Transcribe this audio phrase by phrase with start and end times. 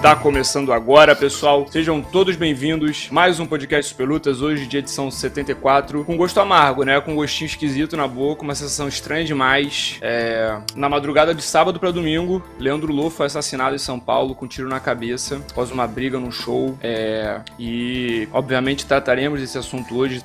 [0.00, 1.66] Tá começando agora, pessoal.
[1.68, 3.08] Sejam todos bem-vindos.
[3.10, 6.04] Mais um podcast Super Lutas, hoje de edição 74.
[6.04, 7.00] Com gosto amargo, né?
[7.00, 9.98] Com um gostinho esquisito na boca, uma sensação estranha demais.
[10.00, 10.56] É...
[10.76, 14.48] Na madrugada de sábado para domingo, Leandro Lô foi assassinado em São Paulo com um
[14.48, 16.78] tiro na cabeça após uma briga num show.
[16.80, 17.40] É...
[17.58, 20.22] E, obviamente, trataremos desse assunto hoje.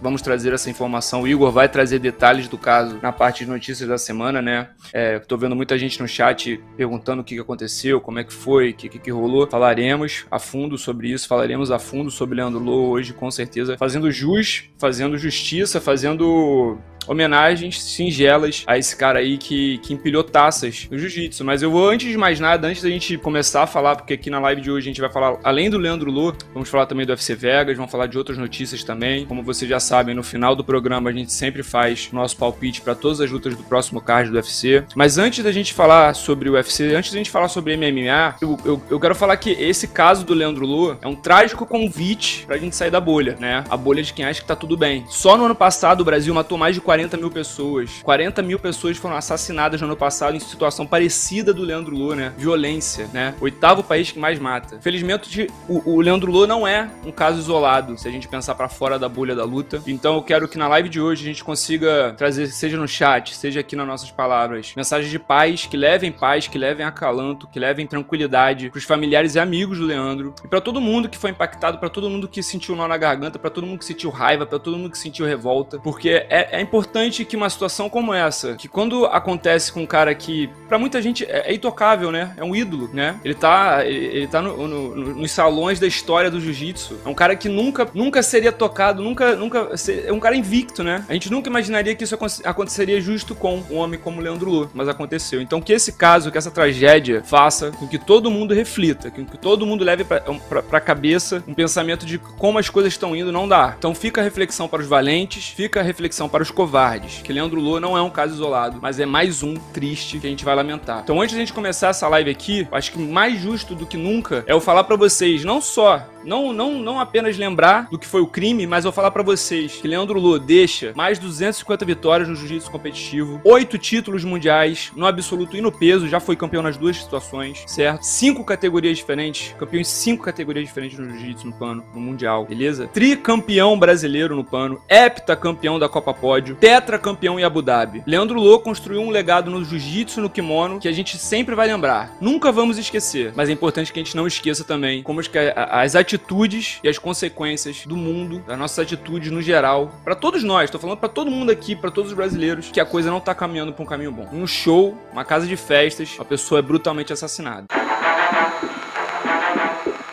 [0.00, 1.22] Vamos trazer essa informação.
[1.22, 4.68] O Igor vai trazer detalhes do caso na parte de notícias da semana, né?
[4.92, 5.18] É...
[5.20, 8.74] Tô vendo muita gente no chat perguntando o que aconteceu, como é que foi, o
[8.74, 9.46] que, que que rolou.
[9.46, 14.10] Falaremos a fundo sobre isso, falaremos a fundo sobre Leandro Lô hoje, com certeza, fazendo
[14.10, 20.98] jus, fazendo justiça, fazendo homenagens singelas a esse cara aí que, que empilhou taças no
[20.98, 21.44] jiu-jitsu.
[21.44, 24.30] Mas eu vou, antes de mais nada, antes da gente começar a falar, porque aqui
[24.30, 27.06] na live de hoje a gente vai falar, além do Leandro Lô, vamos falar também
[27.06, 29.24] do UFC Vegas, vamos falar de outras notícias também.
[29.26, 32.94] Como vocês já sabem, no final do programa a gente sempre faz nosso palpite para
[32.94, 34.84] todas as lutas do próximo card do UFC.
[34.94, 38.58] Mas antes da gente falar sobre o UFC, antes da gente falar sobre MMA, eu,
[38.64, 42.58] eu, eu quero falar que esse caso do Leandro Lô é um trágico convite pra
[42.58, 43.64] gente sair da bolha, né?
[43.68, 45.04] A bolha de quem acha que tá tudo bem.
[45.08, 47.90] Só no ano passado o Brasil matou mais de 40 40 mil pessoas.
[48.02, 52.32] 40 mil pessoas foram assassinadas no ano passado em situação parecida do Leandro Lô, né?
[52.38, 53.34] Violência, né?
[53.38, 54.78] Oitavo país que mais mata.
[54.80, 58.68] Felizmente, o, o Leandro Lô não é um caso isolado, se a gente pensar para
[58.68, 59.82] fora da bolha da luta.
[59.86, 63.36] Então eu quero que na live de hoje a gente consiga trazer, seja no chat,
[63.36, 67.60] seja aqui nas nossas palavras, mensagens de paz que levem paz, que levem acalanto, que
[67.60, 71.78] levem tranquilidade pros familiares e amigos do Leandro e para todo mundo que foi impactado,
[71.78, 74.58] para todo mundo que sentiu nó na garganta, para todo mundo que sentiu raiva, para
[74.58, 78.54] todo mundo que sentiu revolta, porque é, é importante importante que uma situação como essa,
[78.54, 82.32] que quando acontece com um cara que, para muita gente, é, é, intocável, né?
[82.36, 83.18] É um ídolo, né?
[83.24, 87.00] Ele tá, ele, ele tá no, no, no, nos salões da história do jiu-jitsu.
[87.04, 89.70] É um cara que nunca, nunca seria tocado, nunca, nunca.
[90.06, 91.04] É um cara invicto, né?
[91.08, 94.88] A gente nunca imaginaria que isso aconteceria justo com um homem como Leandro Lu, mas
[94.88, 95.40] aconteceu.
[95.40, 99.36] Então que esse caso, que essa tragédia faça com que todo mundo reflita, com que
[99.36, 103.32] todo mundo leve pra, pra, pra cabeça um pensamento de como as coisas estão indo,
[103.32, 103.74] não dá.
[103.76, 107.22] Então fica a reflexão para os valentes, fica a reflexão para os covardes covardes.
[107.22, 110.30] Que Leandro Lô não é um caso isolado, mas é mais um triste que a
[110.30, 111.00] gente vai lamentar.
[111.02, 113.96] Então, antes de a gente começar essa live aqui, acho que mais justo do que
[113.96, 118.06] nunca é eu falar para vocês, não só não, não, não apenas lembrar do que
[118.06, 122.28] foi o crime, mas eu falar para vocês que Leandro Lô deixa mais 250 vitórias
[122.28, 126.76] no jiu-jitsu competitivo, oito títulos mundiais no absoluto e no peso, já foi campeão nas
[126.76, 128.02] duas situações, certo?
[128.02, 132.88] Cinco categorias diferentes, campeão em cinco categorias diferentes no jiu-jitsu no pano, no mundial, beleza?
[132.88, 138.02] Tricampeão brasileiro no pano, heptacampeão da Copa Pódio, tetracampeão em Abu Dhabi.
[138.06, 142.12] Leandro Lô construiu um legado no jiu-jitsu no kimono que a gente sempre vai lembrar.
[142.20, 146.26] Nunca vamos esquecer, mas é importante que a gente não esqueça também como as atitudes
[146.26, 150.78] atitudes e as consequências do mundo, das nossas atitudes no geral, para todos nós, tô
[150.78, 153.72] falando para todo mundo aqui, para todos os brasileiros, que a coisa não tá caminhando
[153.72, 154.28] para um caminho bom.
[154.32, 157.66] Um show, uma casa de festas, a pessoa é brutalmente assassinada.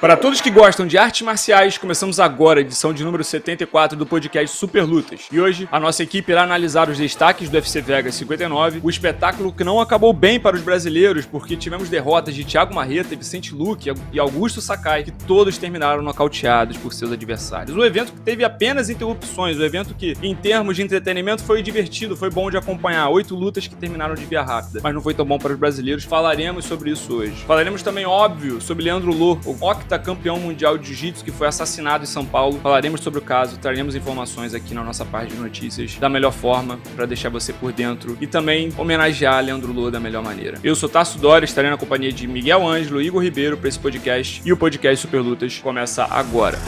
[0.03, 4.05] Para todos que gostam de artes marciais, começamos agora a edição de número 74 do
[4.05, 5.29] podcast Super Lutas.
[5.31, 9.53] E hoje a nossa equipe irá analisar os destaques do UFC Vegas 59, o espetáculo
[9.53, 13.93] que não acabou bem para os brasileiros, porque tivemos derrotas de Thiago Marreta, Vicente Luque
[14.11, 17.73] e Augusto Sakai, que todos terminaram nocauteados por seus adversários.
[17.73, 22.17] O evento que teve apenas interrupções, o evento que, em termos de entretenimento, foi divertido,
[22.17, 23.07] foi bom de acompanhar.
[23.07, 26.03] Oito lutas que terminaram de via rápida, mas não foi tão bom para os brasileiros.
[26.03, 27.45] Falaremos sobre isso hoje.
[27.47, 32.03] Falaremos também, óbvio, sobre Leandro Lô, o octa campeão mundial de jiu-jitsu que foi assassinado
[32.03, 32.59] em São Paulo.
[32.61, 36.79] Falaremos sobre o caso, traremos informações aqui na nossa parte de notícias da melhor forma
[36.95, 40.59] para deixar você por dentro e também homenagear Leandro Lô da melhor maneira.
[40.63, 43.79] Eu sou Tasso Dória, estarei na companhia de Miguel Ângelo e Igor Ribeiro para esse
[43.79, 46.59] podcast e o podcast Super Lutas começa agora.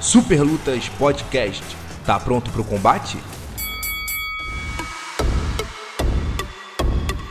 [0.00, 1.64] Super Lutas Podcast.
[2.04, 3.18] Tá pronto para o combate?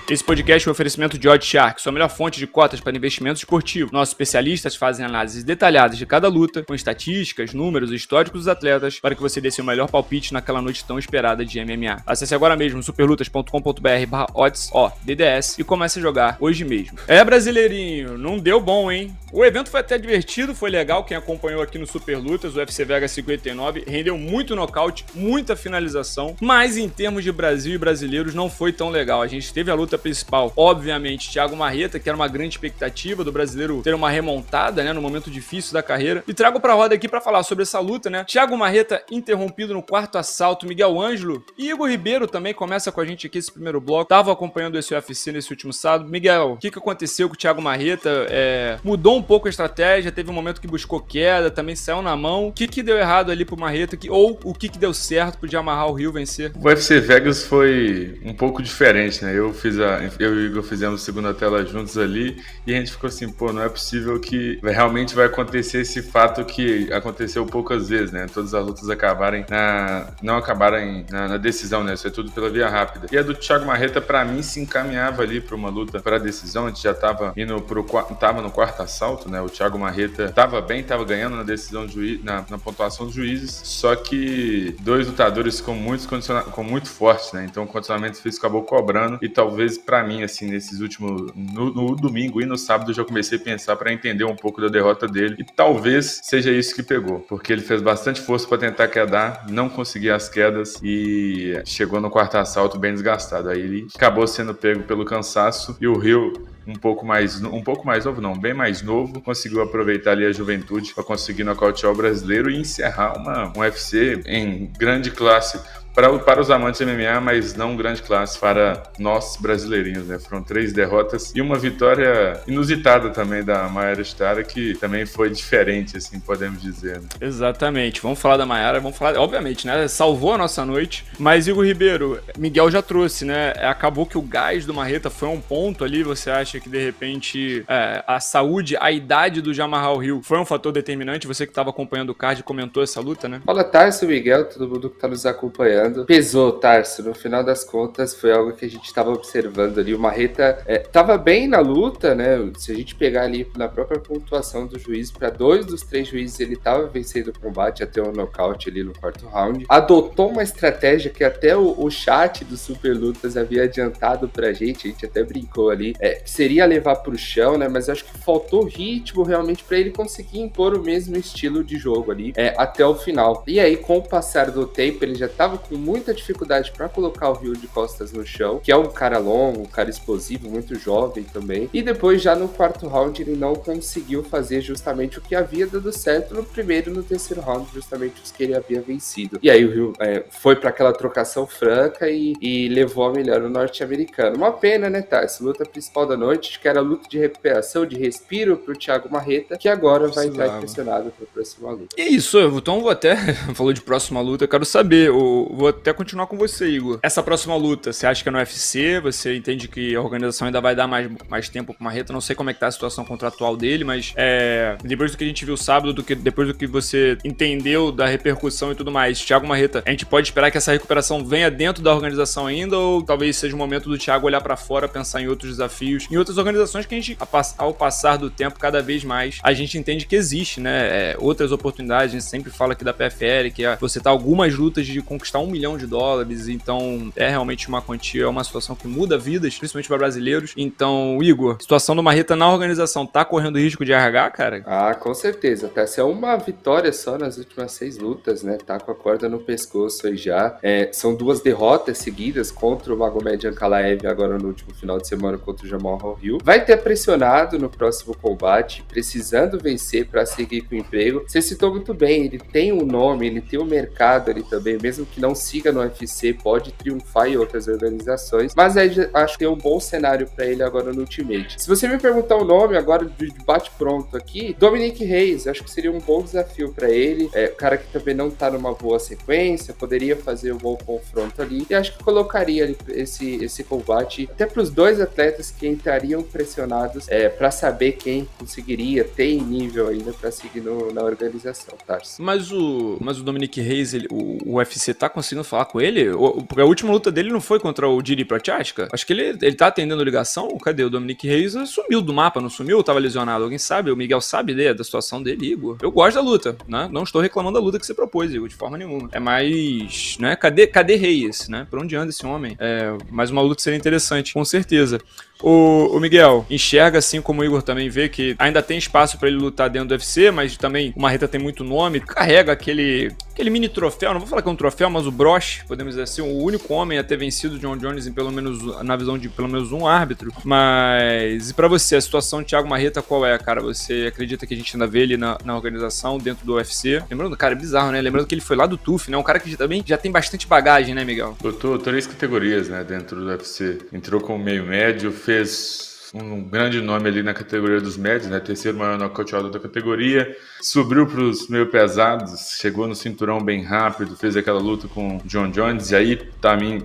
[0.07, 3.91] Esse podcast é um oferecimento de Oddshark, sua melhor fonte de cotas para investimentos esportivos.
[3.91, 8.99] Nossos especialistas fazem análises detalhadas de cada luta, com estatísticas, números e históricos dos atletas,
[8.99, 12.03] para que você dê seu melhor palpite naquela noite tão esperada de MMA.
[12.05, 16.99] Acesse agora mesmo superlutas.com.br odds, ó, DDS, e comece a jogar hoje mesmo.
[17.07, 19.11] É, brasileirinho, não deu bom, hein?
[19.33, 23.07] O evento foi até divertido, foi legal, quem acompanhou aqui no Superlutas, o UFC Vega
[23.07, 28.71] 59, rendeu muito nocaute, muita finalização, mas em termos de Brasil e brasileiros não foi
[28.71, 29.23] tão legal.
[29.23, 33.31] A gente teve a luta principal, obviamente, Thiago Marreta, que era uma grande expectativa do
[33.31, 36.23] brasileiro ter uma remontada, né, no momento difícil da carreira.
[36.27, 38.23] E trago pra roda aqui para falar sobre essa luta, né?
[38.23, 43.05] Thiago Marreta interrompido no quarto assalto, Miguel Ângelo e Igor Ribeiro também começa com a
[43.05, 44.09] gente aqui esse primeiro bloco.
[44.09, 46.09] Tava acompanhando esse UFC nesse último sábado.
[46.09, 48.27] Miguel, o que, que aconteceu com o Thiago Marreta?
[48.29, 52.15] É, mudou um pouco a estratégia, teve um momento que buscou queda, também saiu na
[52.15, 52.47] mão.
[52.47, 53.97] O que, que deu errado ali pro Marreta?
[53.97, 56.51] Que, ou o que, que deu certo pro de amarrar o Rio vencer?
[56.55, 59.37] O UFC Vegas foi um pouco diferente, né?
[59.37, 59.79] Eu fiz
[60.19, 63.51] eu e o Igor fizemos segunda tela juntos ali, e a gente ficou assim, pô,
[63.53, 68.27] não é possível que realmente vai acontecer esse fato que aconteceu poucas vezes, né?
[68.33, 71.93] Todas as lutas acabarem na, não acabarem na, na decisão, né?
[71.93, 73.07] Isso é tudo pela via rápida.
[73.11, 76.65] E a do Thiago Marreta, para mim, se encaminhava ali para uma luta para decisão.
[76.65, 77.85] A gente já tava indo pro
[78.19, 79.41] tava no quarto assalto, né?
[79.41, 83.61] O Thiago Marreta tava bem, tava ganhando na decisão juiz, na, na pontuação dos juízes,
[83.63, 86.07] só que dois lutadores com muitos
[86.51, 87.45] com muito fortes, né?
[87.49, 91.95] Então o condicionamento físico acabou cobrando e talvez para mim assim nesses últimos no, no,
[91.95, 95.07] domingo e no sábado eu já comecei a pensar para entender um pouco da derrota
[95.07, 99.45] dele e talvez seja isso que pegou, porque ele fez bastante força para tentar quedar,
[99.49, 103.49] não conseguia as quedas e chegou no quarto assalto bem desgastado.
[103.49, 106.33] Aí ele acabou sendo pego pelo cansaço e o Rio
[106.67, 110.31] um pouco mais um pouco mais novo, não, bem mais novo, conseguiu aproveitar ali a
[110.31, 115.59] juventude para conseguir nocautear o brasileiro e encerrar uma, um UFC em grande classe
[115.95, 120.19] para, para os amantes de MMA, mas não grande classe para nós brasileirinhos, né?
[120.19, 125.95] Foram três derrotas e uma vitória inusitada também da Mayara Stara, que também foi diferente,
[125.95, 126.99] assim, podemos dizer.
[126.99, 127.07] Né?
[127.21, 128.01] Exatamente.
[128.01, 129.87] Vamos falar da Mayara, vamos falar, obviamente, né?
[129.87, 133.53] Salvou a nossa noite, mas Igor Ribeiro, Miguel já trouxe, né?
[133.61, 137.63] Acabou que o gás do Marreta foi um ponto ali, você acha que de repente
[137.69, 141.25] é, a saúde, a idade do Jamarral Rio foi um fator determinante?
[141.25, 143.41] Você que estava acompanhando o card comentou essa luta, né?
[143.45, 147.03] Fala, Tarso, Miguel, todo mundo que está nos acompanhando pesou, Tarso.
[147.03, 149.93] No final das contas, foi algo que a gente estava observando ali.
[149.93, 152.51] O Marreta estava é, bem na luta, né?
[152.57, 156.39] Se a gente pegar ali na própria pontuação do juiz, para dois dos três juízes
[156.39, 159.65] ele estava vencendo o combate até o nocaute ali no quarto round.
[159.69, 164.87] Adotou uma estratégia que até o, o chat do Super Lutas havia adiantado pra gente,
[164.87, 167.67] a gente até brincou ali, é, seria levar pro chão, né?
[167.67, 172.11] Mas acho que faltou ritmo realmente para ele conseguir impor o mesmo estilo de jogo
[172.11, 173.43] ali é, até o final.
[173.47, 176.87] E aí, com o passar do tempo, ele já estava com com muita dificuldade para
[176.87, 180.49] colocar o Rio de Costas no chão, que é um cara longo, um cara explosivo,
[180.49, 181.69] muito jovem também.
[181.73, 185.91] E depois, já no quarto round, ele não conseguiu fazer justamente o que havia dado
[185.91, 189.37] certo no primeiro e no terceiro round, justamente os que ele havia vencido.
[189.43, 193.41] E aí o Rio é, foi para aquela trocação franca e, e, levou a melhor
[193.41, 194.37] o norte-americano.
[194.37, 195.21] Uma pena, né, tá?
[195.21, 199.11] Essa luta principal da noite, que era a luta de recuperação, de respiro pro Thiago
[199.11, 201.95] Marreta, que agora vai estar pressionado para a próxima luta.
[201.97, 203.15] E é isso, então vou até.
[203.53, 205.11] falou de próxima luta, eu quero saber.
[205.11, 206.99] O, vou até continuar com você, Igor.
[207.01, 208.99] Essa próxima luta, você acha que é no UFC?
[209.01, 212.13] Você entende que a organização ainda vai dar mais, mais tempo pro Marreta?
[212.13, 215.23] Não sei como é que tá a situação contratual dele, mas é, depois do que
[215.23, 218.91] a gente viu sábado, do que, depois do que você entendeu da repercussão e tudo
[218.91, 222.77] mais, Thiago Marreta, a gente pode esperar que essa recuperação venha dentro da organização ainda
[222.77, 226.17] ou talvez seja o momento do Thiago olhar para fora, pensar em outros desafios, em
[226.17, 227.17] outras organizações que a gente,
[227.57, 231.11] ao passar do tempo, cada vez mais, a gente entende que existe, né?
[231.11, 234.53] É, outras oportunidades, a gente sempre fala aqui da PFL, que é você tá algumas
[234.55, 238.75] lutas de conquistar um milhão de dólares, então é realmente uma quantia, é uma situação
[238.75, 240.53] que muda vidas, principalmente para brasileiros.
[240.57, 244.63] Então, Igor, situação do Marreta na organização tá correndo risco de RH, cara?
[244.65, 245.67] Ah, com certeza.
[245.67, 248.57] Até se é uma vitória só nas últimas seis lutas, né?
[248.65, 250.57] Tá com a corda no pescoço aí já.
[250.61, 255.37] É, são duas derrotas seguidas contra o Magomed Ankalaev agora no último final de semana
[255.37, 256.37] contra o Jamal Hill.
[256.43, 261.23] Vai ter pressionado no próximo combate, precisando vencer para seguir com o emprego.
[261.27, 265.05] Você citou muito bem, ele tem um nome, ele tem um mercado ali também, mesmo
[265.05, 269.47] que não siga no UFC, pode triunfar em outras organizações, mas aí acho que tem
[269.47, 271.61] um bom cenário para ele agora no Ultimate.
[271.61, 275.71] Se você me perguntar o nome agora de bate pronto aqui, Dominic Reis, acho que
[275.71, 277.29] seria um bom desafio para ele.
[277.33, 281.65] É, cara que também não tá numa boa sequência, poderia fazer um bom confronto ali,
[281.69, 287.07] e acho que colocaria esse, esse combate até para os dois atletas que entrariam pressionados
[287.09, 292.21] é, para saber quem conseguiria ter nível ainda para seguir no, na organização, Tarso.
[292.21, 296.11] Mas o, mas o Dominic Reis, ele, o, o UFC tá conseguindo falar com ele?
[296.47, 298.87] Porque a última luta dele não foi contra o Diri Prochaska?
[298.91, 300.57] Acho que ele, ele tá atendendo ligação.
[300.59, 300.83] Cadê?
[300.83, 302.83] O Dominic Reis sumiu do mapa, não sumiu?
[302.83, 303.43] Tava lesionado.
[303.43, 303.91] Alguém sabe?
[303.91, 305.77] O Miguel sabe da situação dele, Igor.
[305.81, 306.87] Eu gosto da luta, né?
[306.91, 309.09] Não estou reclamando da luta que você propôs, Igor, de forma nenhuma.
[309.11, 310.35] É mais, né?
[310.35, 311.67] Cadê, cadê Reis, né?
[311.69, 312.55] Por onde anda esse homem?
[312.59, 314.99] É, mais uma luta seria interessante, com certeza.
[315.41, 319.27] O, o, Miguel enxerga, assim como o Igor também vê, que ainda tem espaço para
[319.27, 323.49] ele lutar dentro do UFC, mas também o Marreta tem muito nome, carrega aquele, aquele
[323.49, 326.21] mini troféu, não vou falar que é um troféu, mas o broche, podemos dizer assim,
[326.21, 329.49] o único homem a ter vencido John Jones em pelo menos, na visão de pelo
[329.49, 330.31] menos um árbitro.
[330.43, 333.61] Mas, e para você, a situação de Thiago Marreta qual é, cara?
[333.61, 337.03] Você acredita que a gente ainda vê ele na, na organização, dentro do UFC?
[337.09, 338.01] Lembrando, cara, é bizarro, né?
[338.01, 339.17] Lembrando que ele foi lá do TUF, né?
[339.17, 341.37] Um cara que também já tem bastante bagagem, né, Miguel?
[341.43, 343.79] Lutou três categorias, né, dentro do UFC.
[343.91, 348.39] Entrou como meio médio, fez um grande nome ali na categoria dos médios, né?
[348.39, 350.35] Terceiro maior nocauteador da categoria.
[350.61, 355.49] Subiu para os meio pesados, chegou no cinturão bem rápido, fez aquela luta com John
[355.51, 355.91] Jones.
[355.91, 356.15] E aí,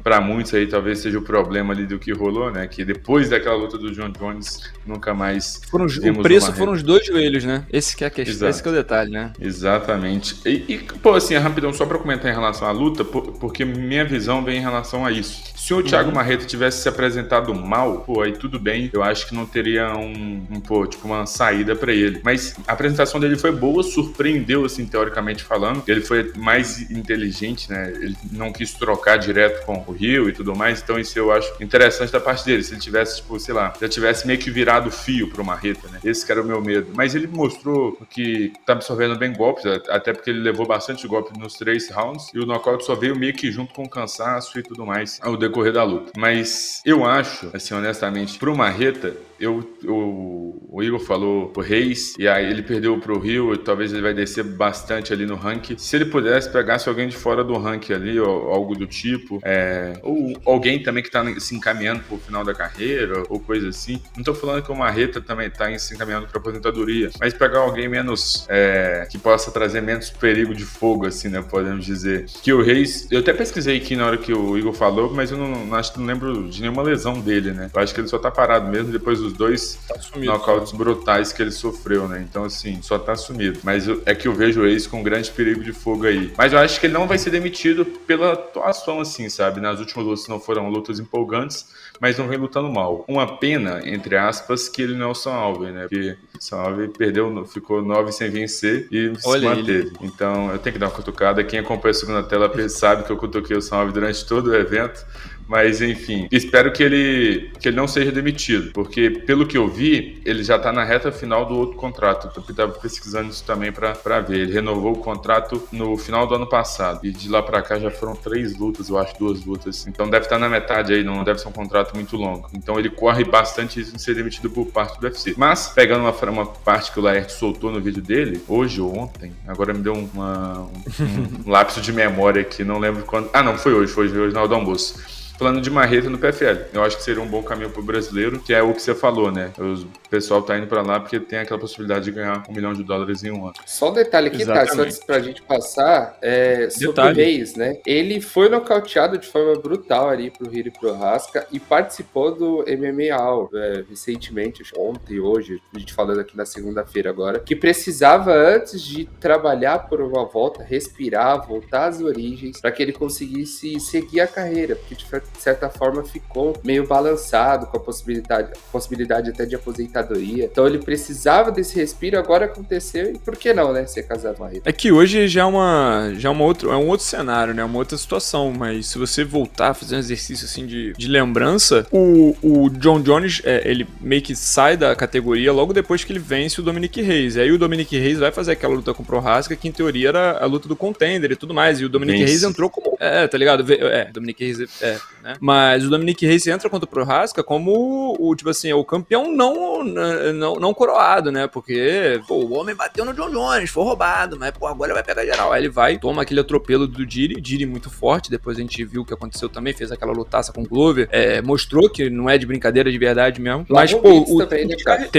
[0.02, 2.66] para muitos aí, talvez seja o problema ali do que rolou, né?
[2.66, 5.60] Que depois daquela luta do John Jones, nunca mais.
[5.70, 7.64] Foram, o preço foram os dois joelhos, né?
[7.72, 9.32] Esse que é a questão, esse que é o detalhe, né?
[9.40, 10.36] Exatamente.
[10.44, 14.44] E, e pô, assim, rapidão, só para comentar em relação à luta, porque minha visão
[14.44, 15.40] vem em relação a isso.
[15.56, 16.14] Se o Thiago uhum.
[16.14, 18.90] Marreta tivesse se apresentado mal, pô, aí tudo bem.
[18.92, 22.20] Eu acho que não teria um, um pô, tipo, uma saída para ele.
[22.24, 25.82] Mas a apresentação dele foi boa, surpreendeu, assim, teoricamente falando.
[25.86, 27.92] Ele foi mais inteligente, né?
[27.94, 30.80] Ele não quis trocar direto com o Rio e tudo mais.
[30.82, 32.62] Então, isso eu acho interessante da parte dele.
[32.62, 36.00] Se ele tivesse, tipo, sei lá, já tivesse meio que virado fio pro Marreta, né?
[36.04, 36.88] Esse que era o meu medo.
[36.94, 41.54] Mas ele mostrou que tá absorvendo bem golpes, até porque ele levou bastante golpe nos
[41.54, 42.30] três rounds.
[42.34, 45.36] E o nocaute só veio meio que junto com o cansaço e tudo mais ao
[45.36, 46.12] decorrer da luta.
[46.16, 52.14] Mas eu acho, assim, honestamente, pro Marreta, рецепты eu, eu, o Igor falou o Reis,
[52.18, 55.78] e aí ele perdeu pro Rio, e talvez ele vai descer bastante ali no ranking.
[55.78, 59.94] Se ele pudesse pegasse alguém de fora do ranking ali, ou algo do tipo, é,
[60.02, 64.00] ou alguém também que tá se encaminhando pro final da carreira, ou coisa assim.
[64.16, 67.88] Não tô falando que o Marreta também tá se encaminhando pra aposentadoria, mas pegar alguém
[67.88, 72.26] menos, é, que possa trazer menos perigo de fogo, assim, né, podemos dizer.
[72.42, 75.38] Que o Reis, eu até pesquisei aqui na hora que o Igor falou, mas eu
[75.38, 77.70] não, acho que não lembro de nenhuma lesão dele, né.
[77.72, 81.42] Eu acho que ele só tá parado mesmo depois dos dois tá knockouts brutais que
[81.42, 82.24] ele sofreu, né?
[82.28, 83.60] Então, assim, só tá sumido.
[83.62, 86.32] Mas é que eu vejo o Ace com grande perigo de fogo aí.
[86.36, 89.60] Mas eu acho que ele não vai ser demitido pela atuação, assim, sabe?
[89.60, 91.66] Nas últimas lutas não foram lutas empolgantes,
[92.00, 93.04] mas não vem lutando mal.
[93.06, 95.82] Uma pena, entre aspas, que ele não é o Sam Alvey, né?
[95.82, 99.72] Porque o Sam Alvey perdeu, ficou nove sem vencer e Olha se manteve.
[99.72, 99.92] Ele.
[100.02, 101.44] Então, eu tenho que dar uma cutucada.
[101.44, 104.54] Quem acompanha a segunda tela sabe que eu cutuquei o Sam Alvey durante todo o
[104.54, 105.04] evento.
[105.50, 110.22] Mas enfim, espero que ele, que ele não seja demitido, porque pelo que eu vi,
[110.24, 112.30] ele já tá na reta final do outro contrato.
[112.56, 114.42] Eu pesquisando isso também para ver.
[114.42, 117.90] Ele renovou o contrato no final do ano passado e de lá para cá já
[117.90, 119.88] foram três lutas, eu acho, duas lutas.
[119.88, 122.48] Então deve estar tá na metade aí, não deve ser um contrato muito longo.
[122.54, 125.34] Então ele corre bastante risco de ser demitido por parte do UFC.
[125.36, 129.32] Mas, pegando uma, uma parte que o Laerte soltou no vídeo dele, hoje ou ontem,
[129.48, 133.28] agora me deu uma, um, um lapso de memória aqui, não lembro quando.
[133.32, 136.66] Ah, não, foi hoje, foi hoje na hora do almoço plano de marreta no PFL.
[136.74, 138.94] Eu acho que seria um bom caminho para o brasileiro, que é o que você
[138.94, 139.50] falou, né?
[139.58, 142.84] O pessoal tá indo para lá porque tem aquela possibilidade de ganhar um milhão de
[142.84, 143.54] dólares em um ano.
[143.64, 144.66] Só um detalhe aqui, tá?
[144.78, 147.78] Antes pra gente passar, é, sobre o Reis, né?
[147.86, 152.64] Ele foi nocauteado de forma brutal ali pro Hiro e pro Rasca e participou do
[152.66, 158.30] MMA All, é, recentemente, ontem, hoje, a gente falando aqui na segunda-feira agora, que precisava
[158.30, 164.20] antes de trabalhar por uma volta, respirar, voltar às origens, para que ele conseguisse seguir
[164.20, 165.06] a carreira, porque de
[165.36, 170.44] de certa forma, ficou meio balançado com a possibilidade, possibilidade até de aposentadoria.
[170.44, 173.86] Então ele precisava desse respiro, agora aconteceu, e por que não, né?
[173.86, 174.68] Ser casado com a Rita.
[174.68, 176.12] É que hoje já é uma.
[176.16, 177.64] Já é, uma outro, é um outro cenário, né?
[177.64, 178.52] Uma outra situação.
[178.56, 183.00] Mas se você voltar a fazer um exercício assim de, de lembrança, o, o John
[183.00, 187.00] Jones, é, ele meio que sai da categoria logo depois que ele vence o Dominic
[187.00, 187.36] Reis.
[187.36, 190.08] E aí o Dominic Reis vai fazer aquela luta com o Prohaska, que em teoria
[190.08, 191.80] era a luta do contender e tudo mais.
[191.80, 192.96] E o Dominic Reis entrou como.
[193.00, 193.64] É, tá ligado?
[193.72, 195.34] É, Dominic Reis é, né?
[195.40, 199.84] Mas o Dominic Reis entra contra o Prohaska como o, tipo assim, o campeão não,
[199.84, 201.46] não, não coroado, né?
[201.46, 205.24] Porque, pô, o homem bateu no John Jones, foi roubado, mas, pô, agora vai pegar
[205.24, 205.52] geral.
[205.52, 209.02] Aí ele vai, toma aquele atropelo do Diri, Diri muito forte, depois a gente viu
[209.02, 212.38] o que aconteceu também, fez aquela lutaça com o Glover, é, mostrou que não é
[212.38, 213.66] de brincadeira de verdade mesmo.
[213.68, 214.76] Mas, pô, o, também, né,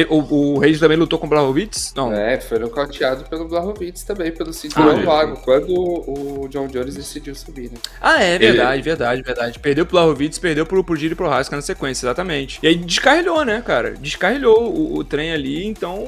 [0.10, 1.93] o, o, o, Reis também lutou com o Blachowicz?
[1.96, 2.13] Não.
[2.13, 7.36] É, foi nocauteado pelo Blachowicz também, pelo cinturão ah, vago, quando o John Jones decidiu
[7.36, 7.77] subir, né?
[8.01, 8.81] Ah, é, verdade, ele...
[8.81, 9.60] verdade, verdade.
[9.60, 12.60] Perdeu Blachowicz, perdeu pro, pro Giro e pro Rasca na sequência, exatamente.
[12.63, 13.91] E aí descarrilhou, né, cara?
[13.91, 16.05] Descarrilhou o, o trem ali, então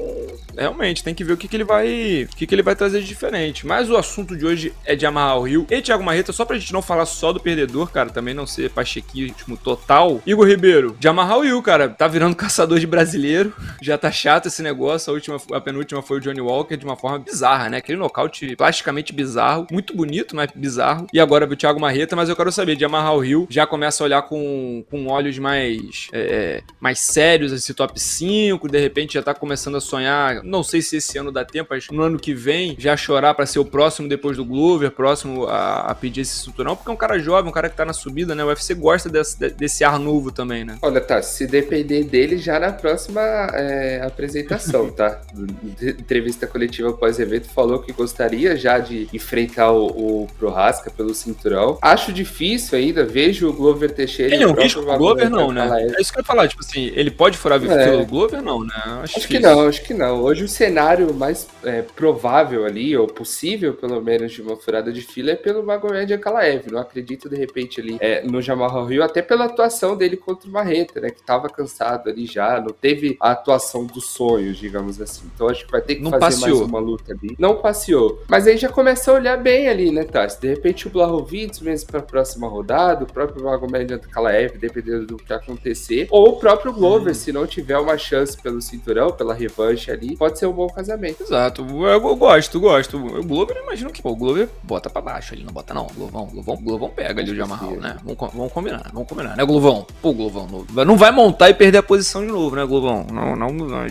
[0.56, 3.00] realmente tem que ver o que, que ele vai o que, que ele vai trazer
[3.00, 3.66] de diferente.
[3.66, 6.58] Mas o assunto de hoje é de amarrar o Rio e Thiago Marreta, só pra
[6.58, 10.20] gente não falar só do perdedor, cara, também não ser pachequismo total.
[10.26, 14.46] Igor Ribeiro, de amarrar o Rio, cara, tá virando caçador de brasileiro, já tá chato
[14.46, 15.10] esse negócio.
[15.10, 17.78] A última, a penúltima foi o Johnny Walker de uma forma bizarra, né?
[17.78, 21.06] Aquele nocaute plasticamente bizarro, muito bonito, mas bizarro.
[21.12, 24.04] E agora o Thiago Marreta, mas eu quero saber, de amarrar o Rio, já começa
[24.04, 29.22] a olhar com, com olhos mais, é, mais sérios esse top 5, de repente já
[29.22, 32.32] tá começando a sonhar não sei se esse ano dá tempo, que no ano que
[32.32, 36.44] vem já chorar para ser o próximo depois do Glover, próximo a, a, pedir esse
[36.44, 38.44] cinturão, porque é um cara jovem, um cara que tá na subida, né?
[38.44, 40.78] O UFC gosta desse, desse ar novo também, né?
[40.80, 43.20] Olha, tá, se depender dele já na próxima
[43.54, 45.20] é, apresentação, tá?
[45.82, 51.76] Entrevista coletiva pós-evento falou que gostaria já de enfrentar o, o Prohaska pelo cinturão.
[51.82, 54.34] Acho difícil ainda, vejo o Glover Teixeira.
[54.34, 55.86] Ele é um risco pro Glover, não, né?
[55.96, 57.96] É isso que eu ia falar, tipo assim, ele pode furar a é.
[57.96, 58.74] do Glover, não, né?
[59.02, 60.20] Acho, acho que não, acho que não.
[60.22, 65.00] Hoje o cenário mais é, provável ali, ou possível, pelo menos, de uma furada de
[65.00, 66.70] fila é pelo Magomed Ankalaev.
[66.70, 70.52] Não acredito, de repente, ali é, no Jamal Rio, até pela atuação dele contra o
[70.52, 71.08] Marreta, né?
[71.10, 75.22] Que tava cansado ali já, não teve a atuação dos sonhos, digamos assim.
[75.34, 76.58] Então acho que vai ter que não fazer passeou.
[76.58, 77.34] mais uma luta ali.
[77.38, 78.22] Não passeou.
[78.28, 80.38] Mas aí já começa a olhar bem ali, né, Tassi?
[80.40, 85.32] De repente o Blahovic mesmo pra próxima rodada, o próprio Magomed Ankalaev, dependendo do que
[85.32, 87.14] acontecer, ou o próprio Glover, hum.
[87.14, 91.22] se não tiver uma chance pelo cinturão, pela revanche ali, pode ser um bom casamento.
[91.22, 91.66] Exato.
[91.68, 92.96] Eu, eu gosto, gosto.
[92.96, 95.86] O Glover, imagino que pô, o Glover bota pra baixo, ele não bota não.
[95.86, 97.96] O Glovão, Glovão, Glovão pega ali o Jamarral, né?
[98.04, 99.86] Vamos, vamos combinar, vamos combinar, né, Glovão?
[100.00, 103.06] Pô, Glovão, não vai montar e perder a posição de novo, né, Glovão?
[103.10, 103.86] Não, não, não.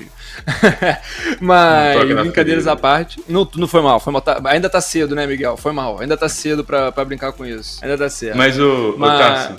[1.40, 3.24] Mas, brincadeiras à parte.
[3.28, 4.22] Não, não foi mal, foi mal.
[4.22, 5.58] Tá, ainda tá cedo, né, Miguel?
[5.58, 6.00] Foi mal.
[6.00, 7.80] Ainda tá cedo pra, pra brincar com isso.
[7.84, 8.36] Ainda tá cedo.
[8.36, 9.14] Mas o, Mas...
[9.14, 9.53] o Tarso,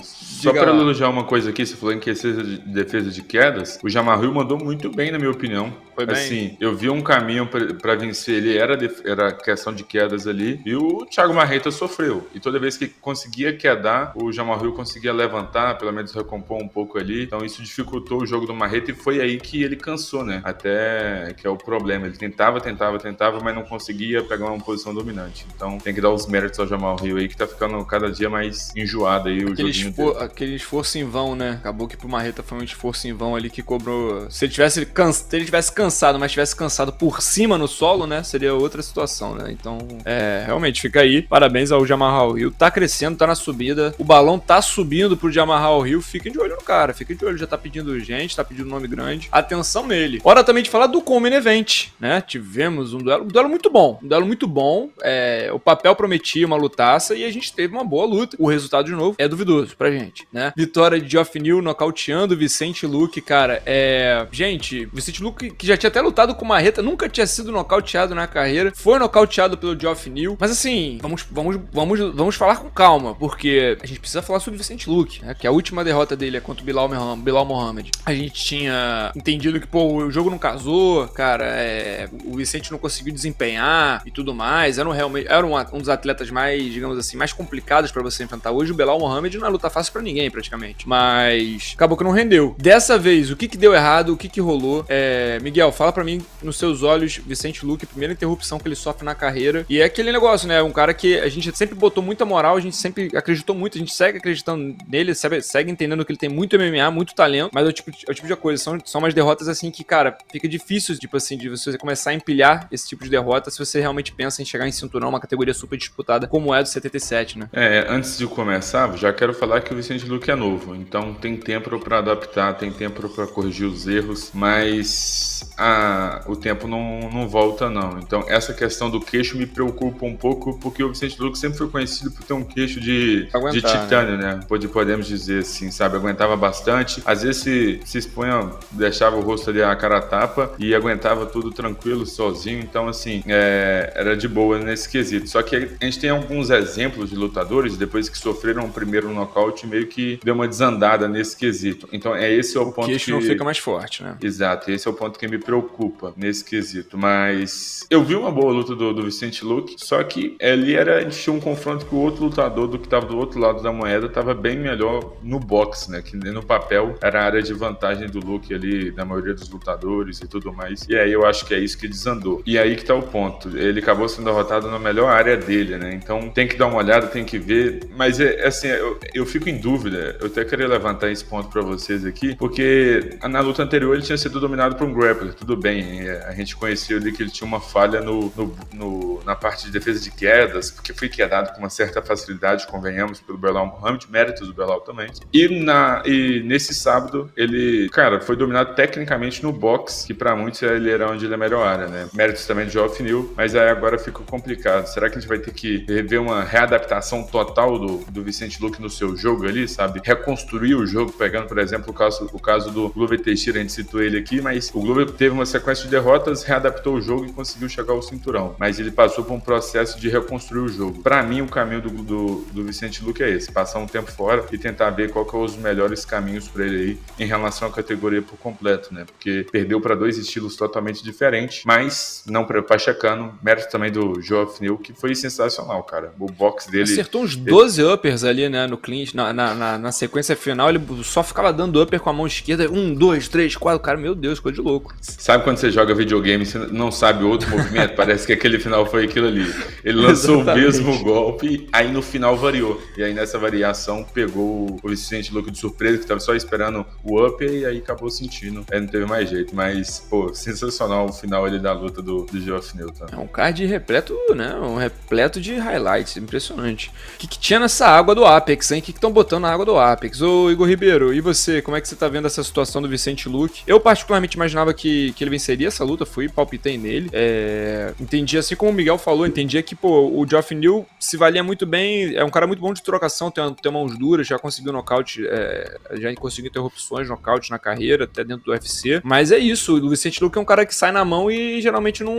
[0.45, 3.89] só para elogiar uma coisa aqui, você falou em defesa de, defesa de quedas, o
[3.89, 5.73] Jamarril mandou muito bem, na minha opinião.
[5.93, 6.15] Foi bem.
[6.15, 10.75] Assim, eu vi um caminho para vencer ele, era, era questão de quedas ali, e
[10.75, 12.27] o Thiago Marreta sofreu.
[12.33, 16.97] E toda vez que conseguia quedar, o Jamarril conseguia levantar, pelo menos recompor um pouco
[16.97, 17.23] ali.
[17.23, 20.41] Então isso dificultou o jogo do Marreta e foi aí que ele cansou, né?
[20.43, 22.07] Até que é o problema.
[22.07, 25.45] Ele tentava, tentava, tentava, mas não conseguia pegar uma posição dominante.
[25.55, 28.29] Então tem que dar os méritos ao Jamal Rio aí, que tá ficando cada dia
[28.29, 31.51] mais enjoado aí o aquele joguinho esfor Aquele esforço em vão, né?
[31.61, 34.29] Acabou que pro Marreta foi um esforço em vão ali que cobrou.
[34.29, 35.13] Se ele tivesse, can...
[35.13, 38.21] Se ele tivesse cansado mas tivesse cansado por cima no solo, né?
[38.21, 39.49] Seria outra situação, né?
[39.49, 41.21] Então, é, realmente, fica aí.
[41.21, 42.51] Parabéns ao Jamarral Rio.
[42.51, 43.95] Tá crescendo, tá na subida.
[43.97, 46.01] O balão tá subindo pro Jamarral Rio.
[46.01, 47.37] Fiquem de olho no cara, fiquem de olho.
[47.37, 49.29] Já tá pedindo gente, tá pedindo nome grande.
[49.31, 50.19] Atenção nele.
[50.21, 52.19] Hora também de falar do Common Event, né?
[52.19, 53.99] Tivemos um duelo, um duelo muito bom.
[54.03, 54.89] Um duelo muito bom.
[55.01, 58.35] É, o papel prometia uma lutaça e a gente teve uma boa luta.
[58.37, 60.53] O resultado, de novo, é duvidoso pra gente, né?
[60.55, 63.61] Vitória de Geoff New nocauteando Vicente Luke, cara.
[63.65, 64.27] É.
[64.31, 68.27] Gente, Vicente Luke que já tinha até lutado com Marreta, nunca tinha sido nocauteado na
[68.27, 70.37] carreira, foi nocauteado pelo Geoff Neal.
[70.39, 74.57] Mas assim, vamos, vamos, vamos, vamos falar com calma, porque a gente precisa falar sobre
[74.57, 75.33] Vicente Luke, né?
[75.33, 77.91] Que a última derrota dele é contra o Bilal, Bilal Mohamed.
[78.05, 82.77] A gente tinha entendido que, pô, o jogo não casou, cara, é, o Vicente não
[82.77, 84.77] conseguiu desempenhar e tudo mais.
[84.77, 88.23] Era um, realmente, era um, um dos atletas mais, digamos assim, mais complicados para você
[88.23, 88.51] enfrentar.
[88.51, 90.87] Hoje o Bilal Mohamed não é luta fácil para ninguém, praticamente.
[90.87, 92.55] Mas acabou que não rendeu.
[92.57, 94.85] Dessa vez, o que que deu errado, o que que rolou?
[94.87, 99.03] É, Miguel, fala para mim, nos seus olhos, Vicente Luque, primeira interrupção que ele sofre
[99.03, 99.65] na carreira.
[99.69, 100.61] E é aquele negócio, né?
[100.61, 103.79] Um cara que a gente sempre botou muita moral, a gente sempre acreditou muito, a
[103.79, 107.65] gente segue acreditando nele, segue, segue entendendo que ele tem muito MMA, muito talento, mas
[107.65, 108.61] é o tipo, é o tipo de coisa.
[108.61, 112.13] São, são umas derrotas assim que, cara, fica difícil, tipo assim, de você começar a
[112.13, 115.53] empilhar esse tipo de derrota se você realmente pensa em chegar em cinturão, uma categoria
[115.53, 117.49] super disputada, como é do 77, né?
[117.53, 121.37] É, antes de começar, já quero falar que o Vicente Luque é novo, então tem
[121.37, 127.27] tempo para adaptar, tem tempo para corrigir os erros, mas a o tempo não, não
[127.27, 127.99] volta, não.
[127.99, 131.69] Então, essa questão do queixo me preocupa um pouco, porque o Vicente Luque sempre foi
[131.69, 134.35] conhecido por ter um queixo de, Aguentar, de titânio, né?
[134.35, 134.67] né?
[134.71, 135.95] Podemos dizer assim, sabe?
[135.97, 137.01] Aguentava bastante.
[137.05, 141.51] Às vezes se, se expunha, deixava o rosto ali a cara tapa e aguentava tudo
[141.51, 142.59] tranquilo, sozinho.
[142.59, 145.29] Então, assim, é, era de boa nesse quesito.
[145.29, 149.67] Só que a gente tem alguns exemplos de lutadores, depois que sofreram o primeiro nocaute,
[149.67, 151.87] meio que deu uma desandada nesse quesito.
[151.91, 153.11] Então, é esse é o, o ponto queixo que...
[153.11, 154.17] não fica mais forte, né?
[154.21, 156.97] Exato, esse é o ponto que me preocupa nesse quesito.
[156.97, 161.33] Mas eu vi uma boa luta do, do Vicente Luke, só que ele era tinha
[161.33, 164.33] um confronto com o outro lutador do que estava do outro lado da moeda, estava
[164.33, 166.01] bem melhor no boxe, né?
[166.01, 170.19] Que no papel era a área de vantagem do Luke ali, da maioria dos lutadores
[170.21, 170.85] e tudo mais.
[170.87, 172.41] E aí eu acho que é isso que desandou.
[172.45, 173.57] E aí que tá o ponto.
[173.57, 175.93] Ele acabou sendo derrotado na melhor área dele, né?
[175.93, 177.81] Então tem que dar uma olhada, tem que ver.
[177.95, 179.74] Mas é assim, eu, eu fico em dúvida.
[180.19, 184.17] Eu até queria levantar esse ponto para vocês aqui, porque na luta anterior ele tinha
[184.17, 186.07] sido dominado por um grappler, tudo bem.
[186.07, 189.65] É, a gente conheceu ali que ele tinha uma falha no, no, no, na parte
[189.65, 194.09] de defesa de quedas, porque foi quedado com uma certa facilidade, convenhamos, pelo Belal Mohamed,
[194.09, 195.09] méritos do Belal também.
[195.33, 200.61] E, na, e nesse sábado, ele, cara, foi dominado tecnicamente no box, que para muitos
[200.61, 202.07] ele era onde ele é melhor área, né?
[202.13, 204.85] Méritos também de Geoff New, mas aí agora fica complicado.
[204.87, 208.81] Será que a gente vai ter que rever uma readaptação total do, do Vicente Luque
[208.81, 210.01] no seu jogo ali, sabe?
[210.03, 213.73] Reconstruir o jogo, pegando, por exemplo, o caso, o caso do Glover Teixeira, a gente
[213.73, 217.31] citou ele aqui, mas o Glover teve uma sequência de derrotas, readaptou o jogo e
[217.31, 218.55] conseguiu chegar ao cinturão.
[218.59, 221.01] Mas ele passou por um processo de reconstruir o jogo.
[221.01, 224.45] Para mim, o caminho do, do, do, Vicente Luque é esse: passar um tempo fora
[224.51, 227.71] e tentar ver qual que é os melhores caminhos para ele aí em relação à
[227.71, 229.05] categoria por completo, né?
[229.05, 233.37] Porque perdeu para dois estilos totalmente diferentes, mas não para Pachecano.
[233.41, 236.13] Mérito também do Geoff Neal, que foi sensacional, cara.
[236.19, 236.83] O box dele.
[236.83, 237.91] Acertou uns 12 ele...
[237.91, 238.67] uppers ali, né?
[238.67, 242.13] No clinch, na, na, na, na, sequência final, ele só ficava dando upper com a
[242.13, 242.69] mão esquerda.
[242.69, 243.79] Um, dois, três, quatro.
[243.79, 244.93] Cara, meu Deus, ficou de louco.
[245.01, 247.95] Sabe quando você joga videogame e você não sabe outro movimento?
[247.97, 249.53] Parece que aquele final foi aquilo ali.
[249.83, 252.81] Ele lançou o mesmo golpe, aí no final variou.
[252.97, 257.25] E aí nessa variação pegou o Vicente Luke de surpresa, que tava só esperando o
[257.25, 258.65] upper e aí acabou sentindo.
[258.71, 259.55] Aí não teve mais jeito.
[259.55, 263.05] Mas, pô, sensacional o final ali da luta do, do Geoff Newton.
[263.11, 264.53] É um card repleto, né?
[264.55, 266.17] Um repleto de highlights.
[266.17, 266.91] Impressionante.
[267.15, 268.79] O que, que tinha nessa água do Apex, hein?
[268.79, 270.21] O que estão botando na água do Apex?
[270.21, 271.61] Ô, Igor Ribeiro, e você?
[271.61, 273.61] Como é que você tá vendo essa situação do Vicente Luke?
[273.67, 276.05] Eu, particularmente, imaginava que, que ele venceria essa luta.
[276.05, 277.09] Fui, palpitei nele.
[277.13, 277.93] É...
[277.99, 281.65] Entendi, assim como o Miguel falou, entendia que, pô, o Geoff New se valia muito
[281.65, 282.15] bem.
[282.15, 285.77] É um cara muito bom de trocação, tem, tem mãos duras, já conseguiu nocaute, é...
[285.93, 288.99] já conseguiu interrupções, nocaute na carreira, até dentro do UFC.
[289.03, 292.03] Mas é isso, o Vicente Luke é um cara que sai na mão e geralmente
[292.03, 292.15] não,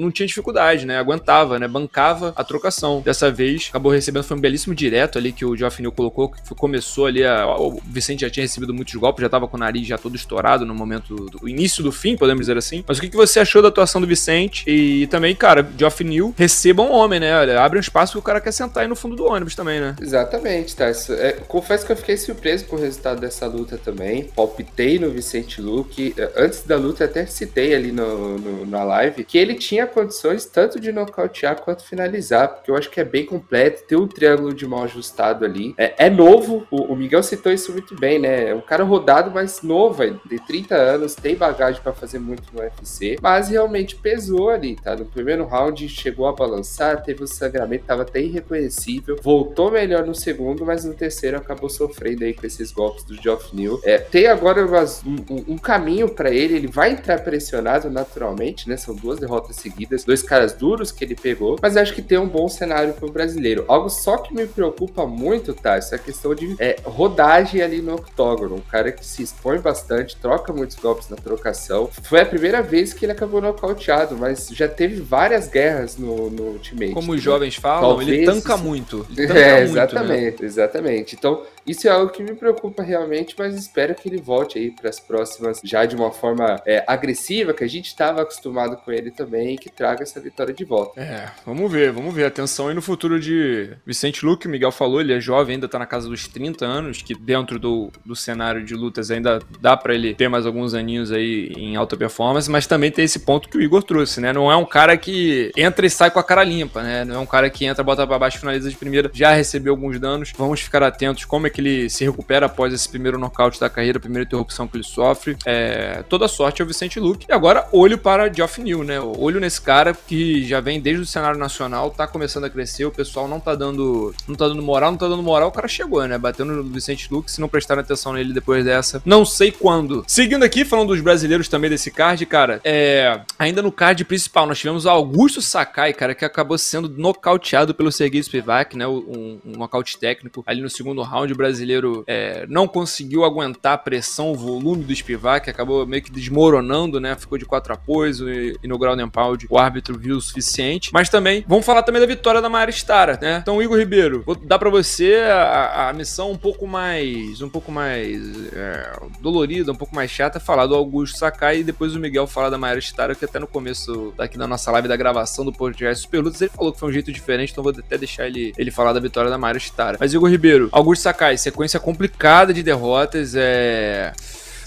[0.00, 0.96] não tinha dificuldade, né?
[0.98, 1.66] Aguentava, né?
[1.66, 3.00] Bancava a trocação.
[3.00, 7.06] Dessa vez, acabou recebendo, foi um belíssimo direto ali que o Geoff New colocou, começou
[7.06, 9.98] ali, a, o Vicente já tinha recebido muitos golpes, já tava com o nariz já
[9.98, 12.84] todo estourado no momento do início do fim, podemos dizer assim.
[12.86, 14.64] Mas o que, que você achou da atuação do Vicente?
[14.68, 17.56] E também, cara, Geoff New receba um homem, né?
[17.56, 19.96] Abre um espaço que o cara quer sentar aí no fundo do ônibus também, né?
[20.00, 20.86] Exatamente, tá.
[20.86, 24.24] É, confesso que eu fiquei surpreso com o resultado dessa luta também.
[24.34, 26.14] Palpitei no Vicente Luke.
[26.16, 30.44] É, antes da luta, até citei ali no, no, na live que ele tinha condições
[30.44, 33.84] tanto de nocautear quanto finalizar, porque eu acho que é bem completo.
[33.86, 35.74] Tem um triângulo de mão ajustado ali.
[35.76, 38.50] É, é novo, o, o, Miguel citou isso muito bem, né?
[38.50, 42.60] É um cara rodado, mas novo, de 30 anos, tem bagagem para fazer muito no
[42.60, 44.96] UFC, mas realmente pesou ali, tá?
[44.96, 50.14] No primeiro round chegou a balançar, teve o sangramento, tava até irreconhecível, voltou melhor no
[50.14, 53.78] segundo, mas no terceiro acabou sofrendo aí com esses golpes do Geoff Neal.
[53.84, 58.76] É, tem agora umas, um, um, caminho para ele, ele vai entrar pressionado naturalmente, né?
[58.76, 62.28] São duas derrotas seguidas, dois caras duros que ele pegou, mas acho que tem um
[62.28, 63.64] bom cenário pro brasileiro.
[63.68, 65.76] Algo só que me preocupa muito, tá?
[65.76, 68.56] Essa questão de é, rodagem ali no octógono.
[68.56, 71.90] Um cara que se expõe bastante, troca muitos golpes na trocação.
[72.02, 76.44] Foi a primeira vez que ele acabou nocauteado, mas já teve várias guerras no, no
[76.52, 76.92] Ultimate.
[76.92, 78.08] Como os jovens falam, Talvez...
[78.08, 79.06] ele tanca muito.
[79.10, 80.46] Ele tanca é, exatamente, né?
[80.46, 81.16] exatamente.
[81.16, 84.88] Então, isso é algo que me preocupa realmente, mas espero que ele volte aí para
[84.88, 89.10] as próximas já de uma forma é, agressiva, que a gente estava acostumado com ele
[89.10, 91.00] também, e que traga essa vitória de volta.
[91.00, 92.26] É, vamos ver, vamos ver.
[92.26, 95.78] Atenção aí no futuro de Vicente Luque, o Miguel falou, ele é jovem, ainda tá
[95.78, 99.94] na casa dos 30 anos, que dentro do, do cenário de lutas ainda dá para
[99.94, 103.56] ele ter mais alguns aninhos aí em alta performance, mas também tem esse ponto que
[103.56, 104.32] o Igor trouxe, né?
[104.32, 107.04] Não é um cara que entra e sai com a cara limpa, né?
[107.04, 109.98] Não é um cara que entra, bota para baixo, finaliza de primeira, já recebeu alguns
[109.98, 110.32] danos.
[110.36, 113.98] Vamos ficar atentos como é que ele se recupera após esse primeiro nocaute da carreira,
[113.98, 115.36] primeira interrupção que ele sofre.
[115.44, 117.26] É, toda sorte ao Vicente Luke.
[117.28, 119.00] E agora, olho para Geoff New, né?
[119.00, 122.90] Olho nesse cara que já vem desde o cenário nacional, tá começando a crescer, o
[122.90, 125.85] pessoal não tá dando, não tá dando moral, não tá dando moral, o cara chegou,
[126.08, 126.18] né?
[126.18, 130.04] Batendo no Vicente Luke, se não prestar atenção nele depois dessa, não sei quando.
[130.06, 134.58] Seguindo aqui, falando dos brasileiros também desse card, cara, é, ainda no card principal, nós
[134.58, 138.86] tivemos o Augusto Sakai, cara, que acabou sendo nocauteado pelo Sergei Spivak, né?
[138.86, 143.78] Um, um nocaute técnico ali no segundo round, o brasileiro é, não conseguiu aguentar a
[143.78, 147.16] pressão, o volume do Spivak, acabou meio que desmoronando, né?
[147.16, 150.90] Ficou de quatro apoios e, e no ground and pound o árbitro viu o suficiente.
[150.92, 153.38] Mas também, vamos falar também da vitória da Mara Stara, né?
[153.42, 157.70] Então, Igor Ribeiro, vou dar para você a, a, missão um pouco mais, um pouco
[157.70, 162.26] mais é, dolorida, um pouco mais chata, falar do Augusto Sakai e depois o Miguel
[162.26, 165.52] falar da Mara Stara, que até no começo daqui da nossa live da gravação do
[165.52, 168.52] podcast Super Lutas, ele falou que foi um jeito diferente, então vou até deixar ele,
[168.56, 169.98] ele falar da vitória da Mara Stara.
[170.00, 173.34] Mas Igor Ribeiro, Augusto Sakai, sequência complicada de derrotas.
[173.36, 174.12] É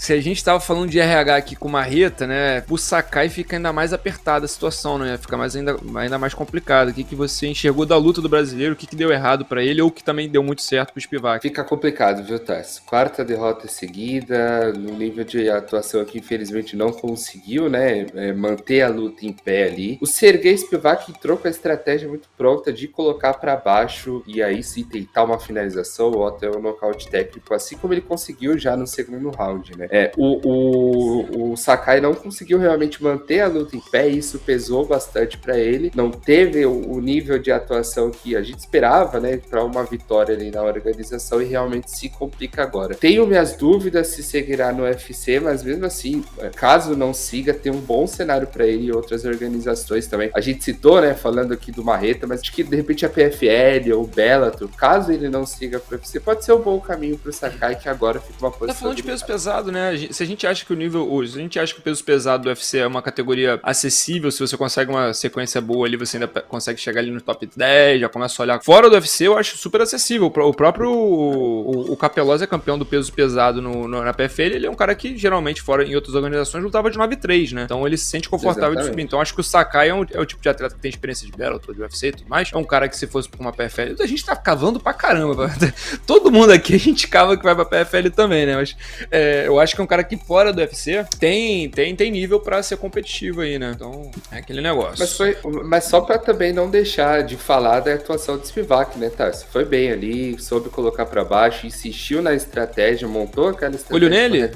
[0.00, 2.64] se a gente tava falando de RH aqui com Marreta, né?
[2.70, 5.18] O Sakai fica ainda mais apertada a situação, né?
[5.18, 6.88] Fica mais ainda, ainda mais complicado.
[6.88, 8.72] O que, que você enxergou da luta do brasileiro?
[8.72, 11.02] O que, que deu errado para ele ou o que também deu muito certo pro
[11.02, 11.42] Spivak?
[11.42, 12.82] Fica complicado, viu, Tarso?
[12.86, 18.06] Quarta derrota seguida, no nível de atuação aqui, infelizmente não conseguiu, né?
[18.14, 19.98] É, manter a luta em pé ali.
[20.00, 24.62] O Sergei Spivak entrou com a estratégia muito pronta de colocar para baixo e aí
[24.62, 28.86] sim tentar uma finalização ou até um nocaute técnico, assim como ele conseguiu já no
[28.86, 29.89] segundo round, né?
[29.90, 34.38] É, o, o, o Sakai não conseguiu realmente manter a luta em pé, e isso
[34.38, 35.90] pesou bastante para ele.
[35.94, 40.34] Não teve o, o, nível de atuação que a gente esperava, né, para uma vitória
[40.34, 42.94] ali na organização e realmente se complica agora.
[42.94, 46.24] Tenho minhas dúvidas se seguirá no UFC, mas mesmo assim,
[46.54, 50.30] caso não siga, tem um bom cenário para ele e outras organizações também.
[50.34, 53.92] A gente citou, né, falando aqui do Marreta, mas acho que de repente a PFL
[53.94, 57.32] ou o Bellator, caso ele não siga pro UFC, pode ser um bom caminho pro
[57.32, 58.68] Sakai que agora fica uma posição.
[58.68, 59.79] Tá falando de peso pesado, né?
[59.80, 60.08] Né?
[60.10, 62.04] Se a gente acha que o nível hoje, se a gente acha que o peso
[62.04, 66.16] pesado do UFC é uma categoria acessível, se você consegue uma sequência boa ali, você
[66.16, 68.62] ainda consegue chegar ali no top 10, já começa a olhar.
[68.62, 70.26] Fora do UFC, eu acho super acessível.
[70.26, 74.66] O próprio o, o Capelós é campeão do peso pesado no, no, na PFL, ele
[74.66, 77.62] é um cara que geralmente, fora em outras organizações, lutava de 9-3, né?
[77.64, 78.84] Então ele se sente confortável Exatamente.
[78.84, 79.02] de subir.
[79.02, 81.26] Então acho que o Sakai é, um, é, o tipo de atleta que tem experiência
[81.26, 82.50] de Bellator, de UFC e tudo mais.
[82.52, 85.50] É um cara que se fosse pra uma PFL, a gente tá cavando pra caramba.
[86.06, 88.56] Todo mundo aqui a gente cava que vai pra PFL também, né?
[88.56, 88.76] Mas
[89.10, 92.40] é, eu acho que é um cara que fora do UFC tem, tem, tem nível
[92.40, 93.72] para ser competitivo aí, né?
[93.74, 94.96] Então é aquele negócio.
[94.98, 99.10] Mas, foi, mas só pra também não deixar de falar da atuação do Spivak, né,
[99.10, 99.46] Tarso?
[99.50, 104.08] Foi bem ali, soube colocar para baixo, insistiu na estratégia, montou aquela estratégia.
[104.08, 104.50] Olho nele?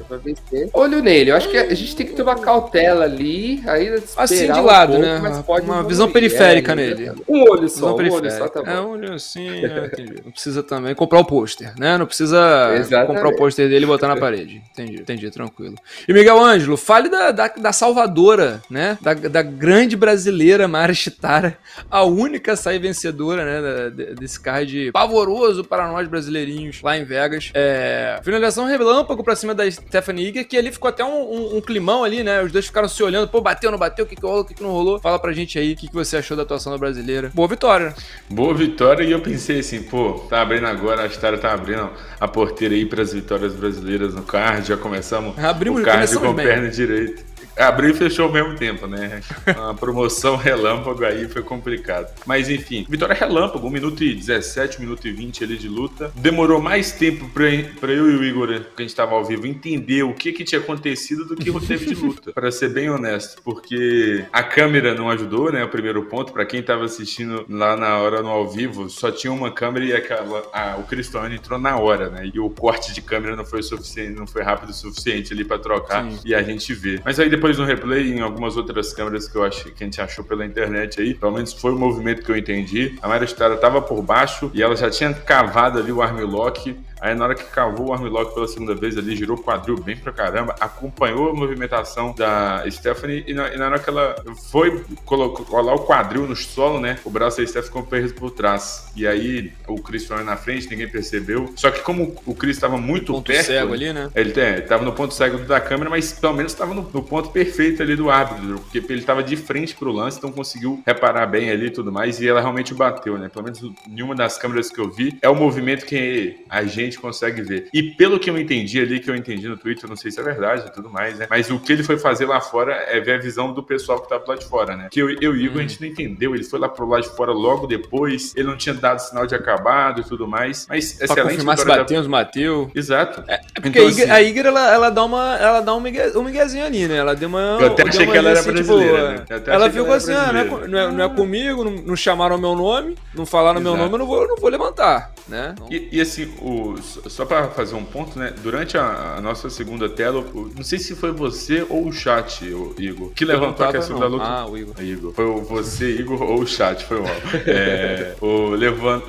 [0.72, 1.30] Olho nele.
[1.30, 5.42] Eu acho que a gente tem que tomar cautela ali, aí assim de lado, um
[5.42, 5.74] pouco, né?
[5.74, 7.12] Uma visão periférica é, nele.
[7.28, 8.70] Um olho só, um olho só tá bom.
[8.70, 10.22] É um olho assim, é, entendi.
[10.24, 11.96] Não precisa também comprar o pôster, né?
[11.98, 13.06] Não precisa Exatamente.
[13.06, 14.62] comprar o pôster dele e botar na parede.
[14.72, 15.76] Entendi, entendi, tranquilo.
[16.08, 18.98] E Miguel Ângelo, fale da, da, da salvadora, né?
[19.00, 21.58] Da, da grande brasileira Mara Chitara,
[21.90, 23.90] a única a sair vencedora, né?
[23.90, 27.50] Da, desse card pavoroso para nós brasileirinhos lá em Vegas.
[27.54, 31.60] É, finalização relâmpago pra cima da Stephanie Iger, que ali ficou até um, um, um,
[31.60, 32.42] climão ali, né?
[32.42, 34.54] Os dois ficaram se olhando, pô, bateu, não bateu, o que, que rolou, o que,
[34.54, 34.98] que não rolou.
[35.00, 37.30] Fala pra gente aí o que, que você achou da atuação da brasileira.
[37.34, 37.94] Boa vitória.
[38.28, 42.26] Boa vitória, e eu pensei assim, pô, tá abrindo agora, a história tá abrindo a
[42.26, 46.46] porteira aí pras vitórias brasileiras no card, começamos Abrimos, o card com bem.
[46.46, 47.22] perna direita.
[47.56, 49.20] Abriu e fechou ao mesmo tempo, né?
[49.46, 52.12] A promoção relâmpago aí foi complicado.
[52.26, 56.12] Mas enfim, vitória relâmpago, 1 minuto e 17, 1 minuto e 20 ali de luta.
[56.14, 57.44] Demorou mais tempo pra,
[57.80, 60.44] pra eu e o Igor, que a gente tava ao vivo, entender o que que
[60.44, 62.32] tinha acontecido do que o tempo de luta.
[62.32, 65.64] para ser bem honesto, porque a câmera não ajudou, né?
[65.64, 69.32] O primeiro ponto, para quem tava assistindo lá na hora no ao vivo, só tinha
[69.32, 70.42] uma câmera e aquela,
[70.78, 72.30] o Cristiano entrou na hora, né?
[72.32, 75.58] E o corte de câmera não foi suficiente, não foi rápido o suficiente ali para
[75.58, 76.18] trocar Sim.
[76.24, 77.00] e a gente vê.
[77.04, 79.86] Mas aí depois depois no replay, em algumas outras câmeras que eu achei que a
[79.86, 82.96] gente achou pela internet aí, pelo menos foi o movimento que eu entendi.
[83.02, 87.14] A Mayra Stara tava por baixo e ela já tinha cavado ali o armlock Aí
[87.14, 90.12] na hora que cavou o armlock pela segunda vez ali, girou o quadril bem pra
[90.12, 94.16] caramba, acompanhou a movimentação da Stephanie e na, e na hora que ela
[94.50, 96.98] foi colocar lá o quadril no solo, né?
[97.04, 98.90] O braço da Stephanie ficou preso por trás.
[98.96, 101.52] E aí o Chris foi na frente, ninguém percebeu.
[101.56, 103.46] Só que como o Chris estava muito ponto perto.
[103.46, 104.10] cego ali, né?
[104.14, 107.30] Ele é, estava no ponto cego da câmera, mas pelo menos estava no, no, ponto
[107.30, 111.50] perfeito ali do árbitro, porque ele estava de frente pro lance, então conseguiu reparar bem
[111.50, 112.20] ali e tudo mais.
[112.20, 113.28] E ela realmente bateu, né?
[113.28, 116.98] Pelo menos nenhuma das câmeras que eu vi é o movimento que a gente gente
[116.98, 117.68] consegue ver.
[117.72, 120.22] E pelo que eu entendi ali, que eu entendi no Twitter, não sei se é
[120.22, 121.26] verdade e tudo mais, né?
[121.28, 124.08] Mas o que ele foi fazer lá fora é ver a visão do pessoal que
[124.08, 124.88] tá pro lado de fora, né?
[124.90, 125.64] Que eu, eu e o Igor, hum.
[125.64, 126.34] a gente não entendeu.
[126.34, 129.34] Ele foi lá pro lado de fora logo depois, ele não tinha dado sinal de
[129.34, 130.66] acabado e tudo mais.
[130.68, 131.30] Mas pra excelente.
[131.30, 132.08] Confirmar se bateu, da...
[132.08, 132.70] bateu.
[132.74, 133.24] Exato.
[133.28, 134.12] É, é porque então, a Iger, assim...
[134.12, 135.36] a Iger ela, ela dá uma.
[135.36, 136.96] Ela dá um, migué, um miguezinho ali, né?
[136.96, 137.58] Ela deu uma.
[137.60, 139.54] Eu até achei que ela era assim, tipo, brasileira, tipo, né?
[139.54, 142.54] Ela ficou assim, ah, não é, não, é, não é comigo, não, não chamaram meu
[142.54, 143.76] nome, não falaram Exato.
[143.76, 145.54] meu nome, eu não vou, eu não vou levantar, né?
[145.70, 148.34] E, e assim, o, só pra fazer um ponto, né?
[148.42, 150.24] Durante a, a, nossa segunda tela,
[150.56, 152.44] não sei se foi você ou o chat,
[152.78, 154.24] Igor, que levantou a questão da luta.
[154.24, 154.74] Ah, o Igor.
[154.80, 155.12] Igor.
[155.12, 157.14] Foi você, Igor, ou o chat, foi mal.
[157.46, 158.54] é, o,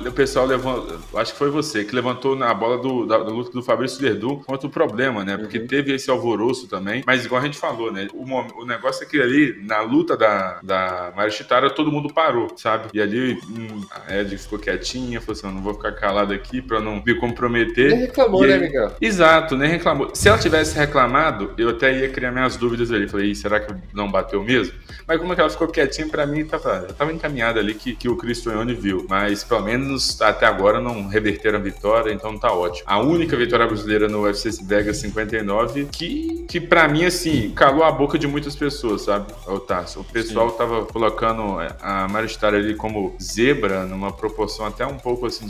[0.08, 3.50] o pessoal levantou, acho que foi você, que levantou na bola do, da, da luta
[3.50, 5.36] do Fabrício Verdun quanto o problema, né?
[5.36, 5.66] Porque uhum.
[5.66, 8.08] teve esse alvoroço também, mas igual a gente falou, né?
[8.12, 8.24] O,
[8.62, 12.88] o negócio é que ali, na luta da, da Maria Chitara, todo mundo parou, sabe?
[12.92, 16.80] E ali hum, a Ed ficou quietinha, falou assim: não vou ficar calado aqui pra
[16.80, 17.55] não me comprometer.
[17.62, 18.92] Ele reclamou, né, Miguel?
[19.00, 20.14] Exato, nem reclamou.
[20.14, 23.08] Se ela tivesse reclamado, eu até ia criar minhas dúvidas ali.
[23.08, 24.74] Falei, será que não bateu mesmo?
[25.06, 28.08] Mas como é que ela ficou quietinha, pra mim tava, tava encaminhada ali que, que
[28.08, 29.06] o Cristiano viu.
[29.08, 32.84] Mas pelo menos até agora não reverteram a vitória, então tá ótimo.
[32.86, 37.92] A única vitória brasileira no UFC Vegas 59 que, que pra mim, assim, calou a
[37.92, 39.32] boca de muitas pessoas, sabe?
[39.46, 40.00] O, Tasso.
[40.00, 40.56] o pessoal Sim.
[40.58, 45.48] tava colocando a Maristar ali como zebra, numa proporção até um pouco assim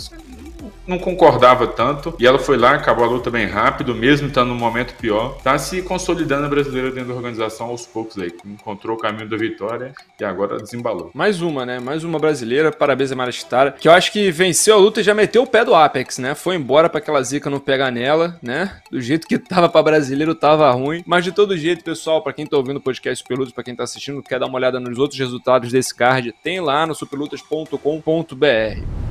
[0.87, 2.15] não concordava tanto.
[2.19, 5.39] E ela foi lá, acabou a luta bem rápido, mesmo estando num momento pior.
[5.43, 8.33] Tá se consolidando a brasileira dentro da organização aos poucos aí.
[8.45, 11.11] Encontrou o caminho da vitória e agora desembalou.
[11.15, 11.81] Mais uma, né?
[11.81, 12.71] Mais uma brasileira.
[12.71, 15.65] Parabéns a Maristara, que eu acho que venceu a luta e já meteu o pé
[15.65, 16.35] do Apex, né?
[16.35, 18.81] Foi embora para aquela zica não pegar nela, né?
[18.91, 21.03] Do jeito que tava para brasileiro, tava ruim.
[21.07, 23.85] Mas de todo jeito, pessoal, para quem tá ouvindo o podcast Superlutas, para quem tá
[23.85, 29.06] assistindo, quer dar uma olhada nos outros resultados desse card, tem lá no superlutas.com.br.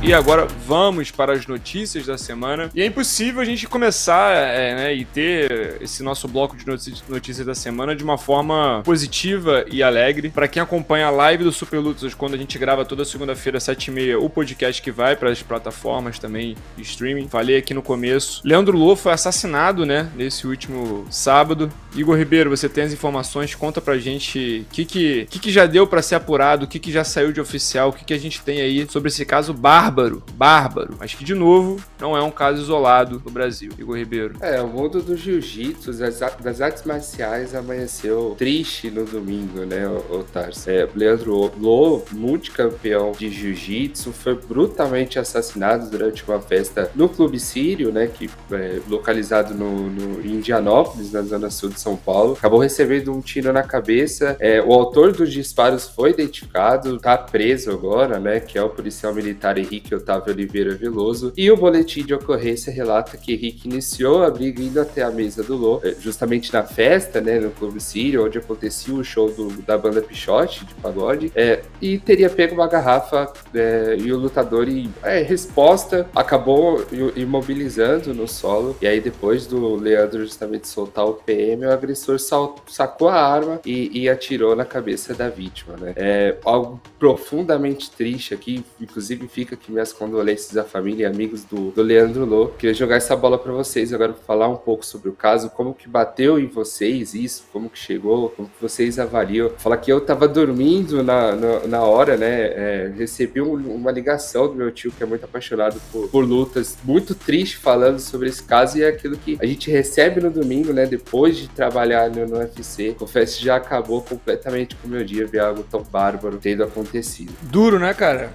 [0.00, 2.70] E agora vamos para as notícias da semana.
[2.72, 7.44] E é impossível a gente começar é, né, e ter esse nosso bloco de notícias
[7.44, 10.30] da semana de uma forma positiva e alegre.
[10.30, 14.22] Para quem acompanha a live do Super Lutas, quando a gente grava toda segunda-feira, 7h30,
[14.22, 17.28] o podcast que vai para as plataformas também de streaming.
[17.28, 18.40] Falei aqui no começo.
[18.44, 21.72] Leandro Lô foi assassinado, né, nesse último sábado.
[21.96, 25.66] Igor Ribeiro, você tem as informações, conta pra gente o que, que, que, que já
[25.66, 28.18] deu para ser apurado, o que, que já saiu de oficial, o que, que a
[28.18, 32.22] gente tem aí sobre esse caso barra bárbaro, bárbaro, mas que de novo não é
[32.22, 33.72] um caso isolado no Brasil.
[33.78, 34.34] Igor Ribeiro.
[34.40, 40.24] É, o mundo do jiu-jitsu, das, artes marciais amanheceu triste no domingo, né, o, o
[40.24, 40.70] Tarso?
[40.70, 47.90] É, Leandro Lô, multicampeão de jiu-jitsu, foi brutalmente assassinado durante uma festa no Clube Sírio,
[47.90, 52.34] né, que é localizado no, no Indianópolis, na zona sul de São Paulo.
[52.34, 54.36] Acabou recebendo um tiro na cabeça.
[54.38, 59.14] É, o autor dos disparos foi identificado, tá preso agora, né, que é o policial
[59.14, 61.32] militar Henrique Henrique Otávio Oliveira Veloso.
[61.36, 65.42] E o boletim de ocorrência relata que Henrique iniciou a briga indo até a mesa
[65.42, 69.48] do Lô, eh, justamente na festa, né, no Clube Sírio, onde acontecia o show do,
[69.62, 74.68] da banda Pichote, de pagode, é, e teria pego uma garrafa é, e o lutador,
[74.68, 78.76] em é, resposta, acabou imobilizando no solo.
[78.80, 84.02] E aí, depois do Leandro justamente soltar o PM, o agressor sacou a arma e,
[84.02, 85.92] e atirou na cabeça da vítima, né?
[85.96, 91.70] É algo profundamente triste aqui, inclusive fica aqui minhas condolências à família e amigos do,
[91.70, 92.48] do Leandro Lô.
[92.48, 95.88] Queria jogar essa bola para vocês agora falar um pouco sobre o caso, como que
[95.88, 99.50] bateu em vocês isso, como que chegou, como que vocês avaliam.
[99.58, 102.28] Falar que eu tava dormindo na, na, na hora, né?
[102.28, 106.76] É, recebi um, uma ligação do meu tio que é muito apaixonado por, por lutas,
[106.84, 110.72] muito triste falando sobre esse caso e é aquilo que a gente recebe no domingo,
[110.72, 110.86] né?
[110.86, 112.94] Depois de trabalhar no, no UFC.
[112.98, 117.32] Confesso que já acabou completamente com o meu dia ver algo tão bárbaro tendo acontecido.
[117.42, 118.32] Duro, né, cara?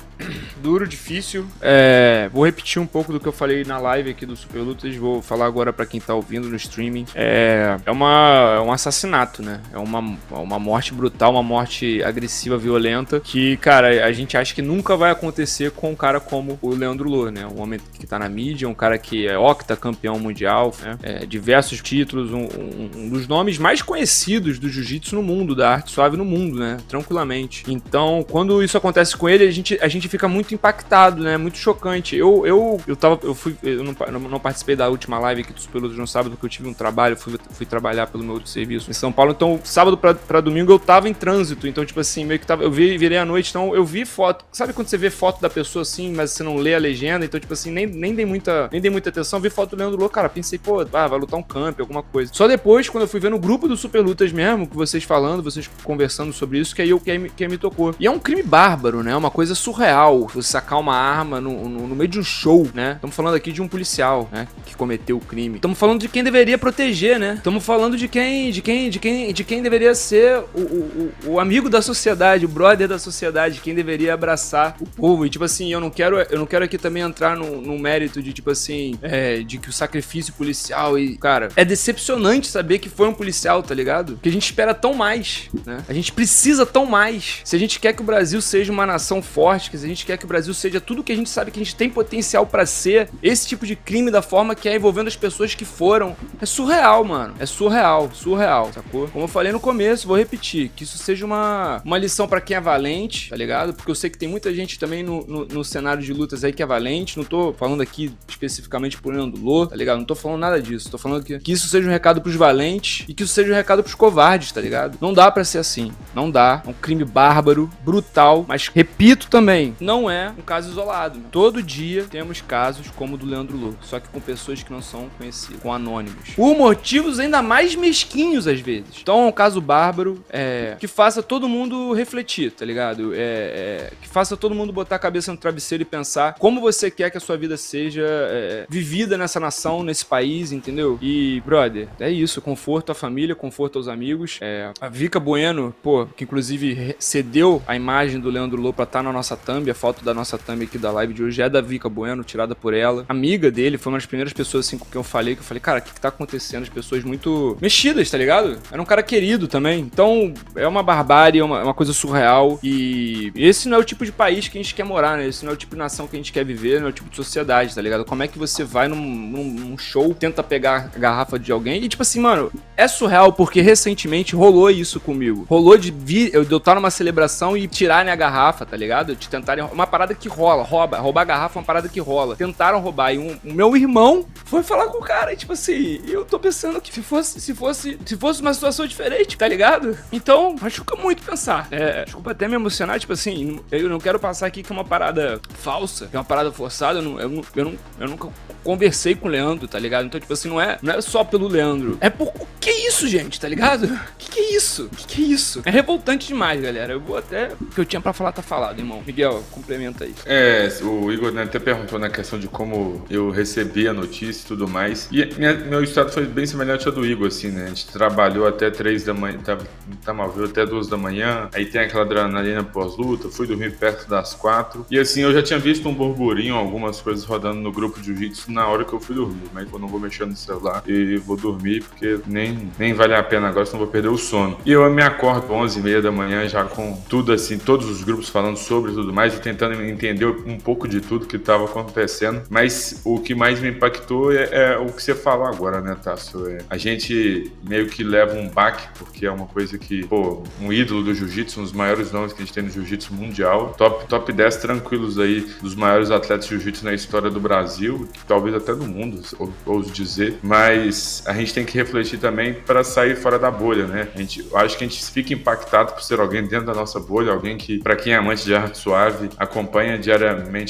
[0.61, 1.47] Duro, difícil difícil.
[1.61, 4.95] É, vou repetir um pouco do que eu falei na live aqui do Super Lutas,
[4.95, 7.05] vou falar agora para quem tá ouvindo no streaming.
[7.15, 9.61] É, é, uma, é um assassinato, né?
[9.71, 14.53] É uma, é uma morte brutal, uma morte agressiva, violenta, que, cara, a gente acha
[14.53, 17.47] que nunca vai acontecer com um cara como o Leandro Lô, né?
[17.47, 20.97] Um homem que tá na mídia, um cara que é octa campeão mundial, né?
[21.01, 25.71] É, diversos títulos, um, um, um, dos nomes mais conhecidos do jiu-jitsu no mundo, da
[25.71, 26.77] arte suave no mundo, né?
[26.87, 27.63] Tranquilamente.
[27.67, 31.37] Então, quando isso acontece com ele, a gente, a gente fica muito impactado né?
[31.37, 32.15] Muito chocante.
[32.15, 33.19] Eu, eu, eu tava.
[33.23, 33.55] Eu fui.
[33.63, 36.67] Eu não, não participei da última live aqui dos Peludos no sábado, porque eu tive
[36.67, 39.31] um trabalho, fui, fui trabalhar pelo meu outro serviço em São Paulo.
[39.31, 41.67] Então, sábado pra, pra domingo eu tava em trânsito.
[41.67, 42.63] Então, tipo assim, meio que tava.
[42.63, 44.45] Eu vi, virei à noite, então eu vi foto.
[44.51, 47.25] Sabe quando você vê foto da pessoa assim, mas você não lê a legenda?
[47.25, 48.69] Então, tipo assim, nem, nem dei muita.
[48.71, 49.39] Nem dei muita atenção.
[49.39, 50.29] Vi foto do Leandro Lô, cara.
[50.29, 52.31] Pensei, pô, ah, vai lutar um camp, alguma coisa.
[52.33, 55.43] Só depois, quando eu fui ver no grupo do Super Lutas mesmo, que vocês falando,
[55.43, 57.93] vocês conversando sobre isso, que aí eu que, que me tocou.
[57.99, 59.15] E é um crime bárbaro, né?
[59.15, 60.27] Uma coisa surreal.
[60.33, 62.93] Você sacar uma arma no, no, no meio de um show, né?
[62.95, 64.47] Estamos falando aqui de um policial, né?
[64.65, 65.55] Que cometeu o crime.
[65.55, 67.35] Estamos falando de quem deveria proteger, né?
[67.37, 71.39] Estamos falando de quem, de quem, de quem, de quem deveria ser o, o, o,
[71.39, 75.25] amigo da sociedade, o brother da sociedade, quem deveria abraçar o povo.
[75.25, 78.21] E tipo assim, eu não quero, eu não quero aqui também entrar no, no mérito
[78.21, 82.89] de tipo assim, é, de que o sacrifício policial e cara, é decepcionante saber que
[82.89, 84.19] foi um policial, tá ligado?
[84.21, 85.83] Que a gente espera tão mais, né?
[85.87, 87.41] A gente precisa tão mais.
[87.43, 90.17] Se a gente quer que o Brasil seja uma nação forte, se a gente quer
[90.17, 92.65] que o Brasil seja tudo que a gente sabe que a gente tem potencial para
[92.65, 96.13] ser esse tipo de crime da forma que é envolvendo as pessoas que foram.
[96.41, 97.35] É surreal, mano.
[97.39, 99.07] É surreal, surreal, sacou?
[99.07, 102.57] Como eu falei no começo, vou repetir, que isso seja uma, uma lição para quem
[102.57, 103.73] é valente, tá ligado?
[103.73, 106.51] Porque eu sei que tem muita gente também no, no, no, cenário de lutas aí
[106.51, 107.17] que é valente.
[107.17, 109.99] Não tô falando aqui especificamente por Leandro Lô, tá ligado?
[109.99, 110.91] Não tô falando nada disso.
[110.91, 113.55] Tô falando que, que isso seja um recado pros valentes e que isso seja um
[113.55, 114.97] recado pros covardes, tá ligado?
[114.99, 115.91] Não dá para ser assim.
[116.13, 116.61] Não dá.
[116.65, 121.17] É um crime bárbaro, brutal, mas repito também, não é um caso isolado.
[121.17, 121.29] Mano.
[121.31, 124.81] Todo dia temos casos como o do Leandro Lô, só que com pessoas que não
[124.81, 126.31] são conhecidas, com anônimos.
[126.35, 128.99] Por motivos ainda mais mesquinhos às vezes.
[129.01, 133.13] Então é um caso bárbaro é, que faça todo mundo refletir, tá ligado?
[133.13, 136.89] É, é, que faça todo mundo botar a cabeça no travesseiro e pensar como você
[136.91, 140.97] quer que a sua vida seja é, vivida nessa nação, nesse país, entendeu?
[141.01, 142.41] E, brother, é isso.
[142.41, 144.37] Conforto à família, conforto aos amigos.
[144.41, 148.99] É, a Vika Bueno, pô, que inclusive cedeu a imagem do Leandro Lô pra estar
[148.99, 151.49] tá na nossa thumb, a foto da nossa thumb aqui da live de hoje é
[151.49, 153.05] da Vika Bueno, tirada por ela.
[153.07, 155.61] Amiga dele, foi uma das primeiras pessoas assim com quem eu falei, que eu falei,
[155.61, 156.63] cara, o que, que tá acontecendo?
[156.63, 158.59] As pessoas muito mexidas, tá ligado?
[158.71, 159.79] Era um cara querido também.
[159.79, 162.59] Então, é uma barbárie, é uma, é uma coisa surreal.
[162.63, 165.27] E esse não é o tipo de país que a gente quer morar, né?
[165.27, 166.93] Esse não é o tipo de nação que a gente quer viver, não é o
[166.93, 168.05] tipo de sociedade, tá ligado?
[168.05, 171.83] Como é que você vai num, num, num show, tenta pegar a garrafa de alguém
[171.83, 175.45] e, tipo assim, mano, é surreal porque recentemente rolou isso comigo.
[175.49, 179.15] Rolou de vir, eu, eu estar numa celebração e tirar minha garrafa, tá ligado?
[179.15, 179.63] De tentar tentarem.
[179.71, 180.99] Uma parada que rola, rouba.
[180.99, 182.35] Roubar garrafa é uma parada que rola.
[182.35, 183.13] Tentaram roubar.
[183.13, 185.33] E um, o meu irmão foi falar com o cara.
[185.33, 188.85] E, tipo assim, eu tô pensando que se fosse, se fosse, se fosse uma situação
[188.85, 189.97] diferente, tá ligado?
[190.11, 191.67] Então, machuca muito pensar.
[191.71, 194.85] É, desculpa até me emocionar, tipo assim, eu não quero passar aqui que é uma
[194.85, 196.99] parada falsa, que é uma parada forçada.
[196.99, 198.29] Eu, não, eu, eu, não, eu nunca
[198.63, 200.05] conversei com o Leandro, tá ligado?
[200.05, 201.97] Então, tipo assim, não é, não é só pelo Leandro.
[201.99, 202.27] É por.
[202.27, 203.85] O que é isso, gente, tá ligado?
[203.85, 204.85] O que, que é isso?
[204.85, 205.61] O que, que é isso?
[205.65, 206.93] É revoltante demais, galera.
[206.93, 207.49] Eu vou até.
[207.59, 209.03] O que eu tinha pra falar tá falado, irmão.
[209.05, 210.15] Miguel, complementa aí.
[210.25, 210.42] É,
[210.81, 214.67] o Igor né, até perguntou na questão de como eu recebi a notícia e tudo
[214.67, 215.07] mais.
[215.11, 217.65] E minha, meu estado foi bem semelhante ao do Igor, assim, né?
[217.65, 219.65] A gente trabalhou até três da manhã, tava,
[220.03, 221.49] tava viu até duas da manhã.
[221.53, 223.29] Aí tem aquela adrenalina pós-luta.
[223.29, 224.85] Fui dormir perto das quatro.
[224.89, 228.51] E assim, eu já tinha visto um burburinho, algumas coisas rodando no grupo de jiu-jitsu
[228.51, 229.49] na hora que eu fui dormir.
[229.53, 233.23] Mas eu não vou mexer no celular e vou dormir, porque nem, nem vale a
[233.23, 234.57] pena agora, senão vou perder o sono.
[234.65, 238.03] E eu me acordo 11 e meia da manhã já com tudo assim, todos os
[238.03, 242.43] grupos falando sobre tudo mais e tentando entender um pouco de tudo que estava acontecendo.
[242.49, 246.47] Mas o que mais me impactou é, é, o que você falou agora, né, Tasso?
[246.47, 250.71] É, a gente meio que leva um baque, porque é uma coisa que, pô, um
[250.71, 254.07] ídolo do jiu-jitsu, um dos maiores nomes que a gente tem no jiu-jitsu mundial, top,
[254.07, 258.73] top 10 tranquilos aí dos maiores atletas de jiu-jitsu na história do Brasil, talvez até
[258.73, 259.21] do mundo,
[259.65, 260.37] ouso dizer.
[260.41, 264.07] Mas a gente tem que refletir também para sair fora da bolha, né?
[264.13, 267.31] A gente, acho que a gente fica impactado por ser alguém dentro da nossa bolha,
[267.31, 270.22] alguém que, para quem é amante de arte suave, acompanha diariamente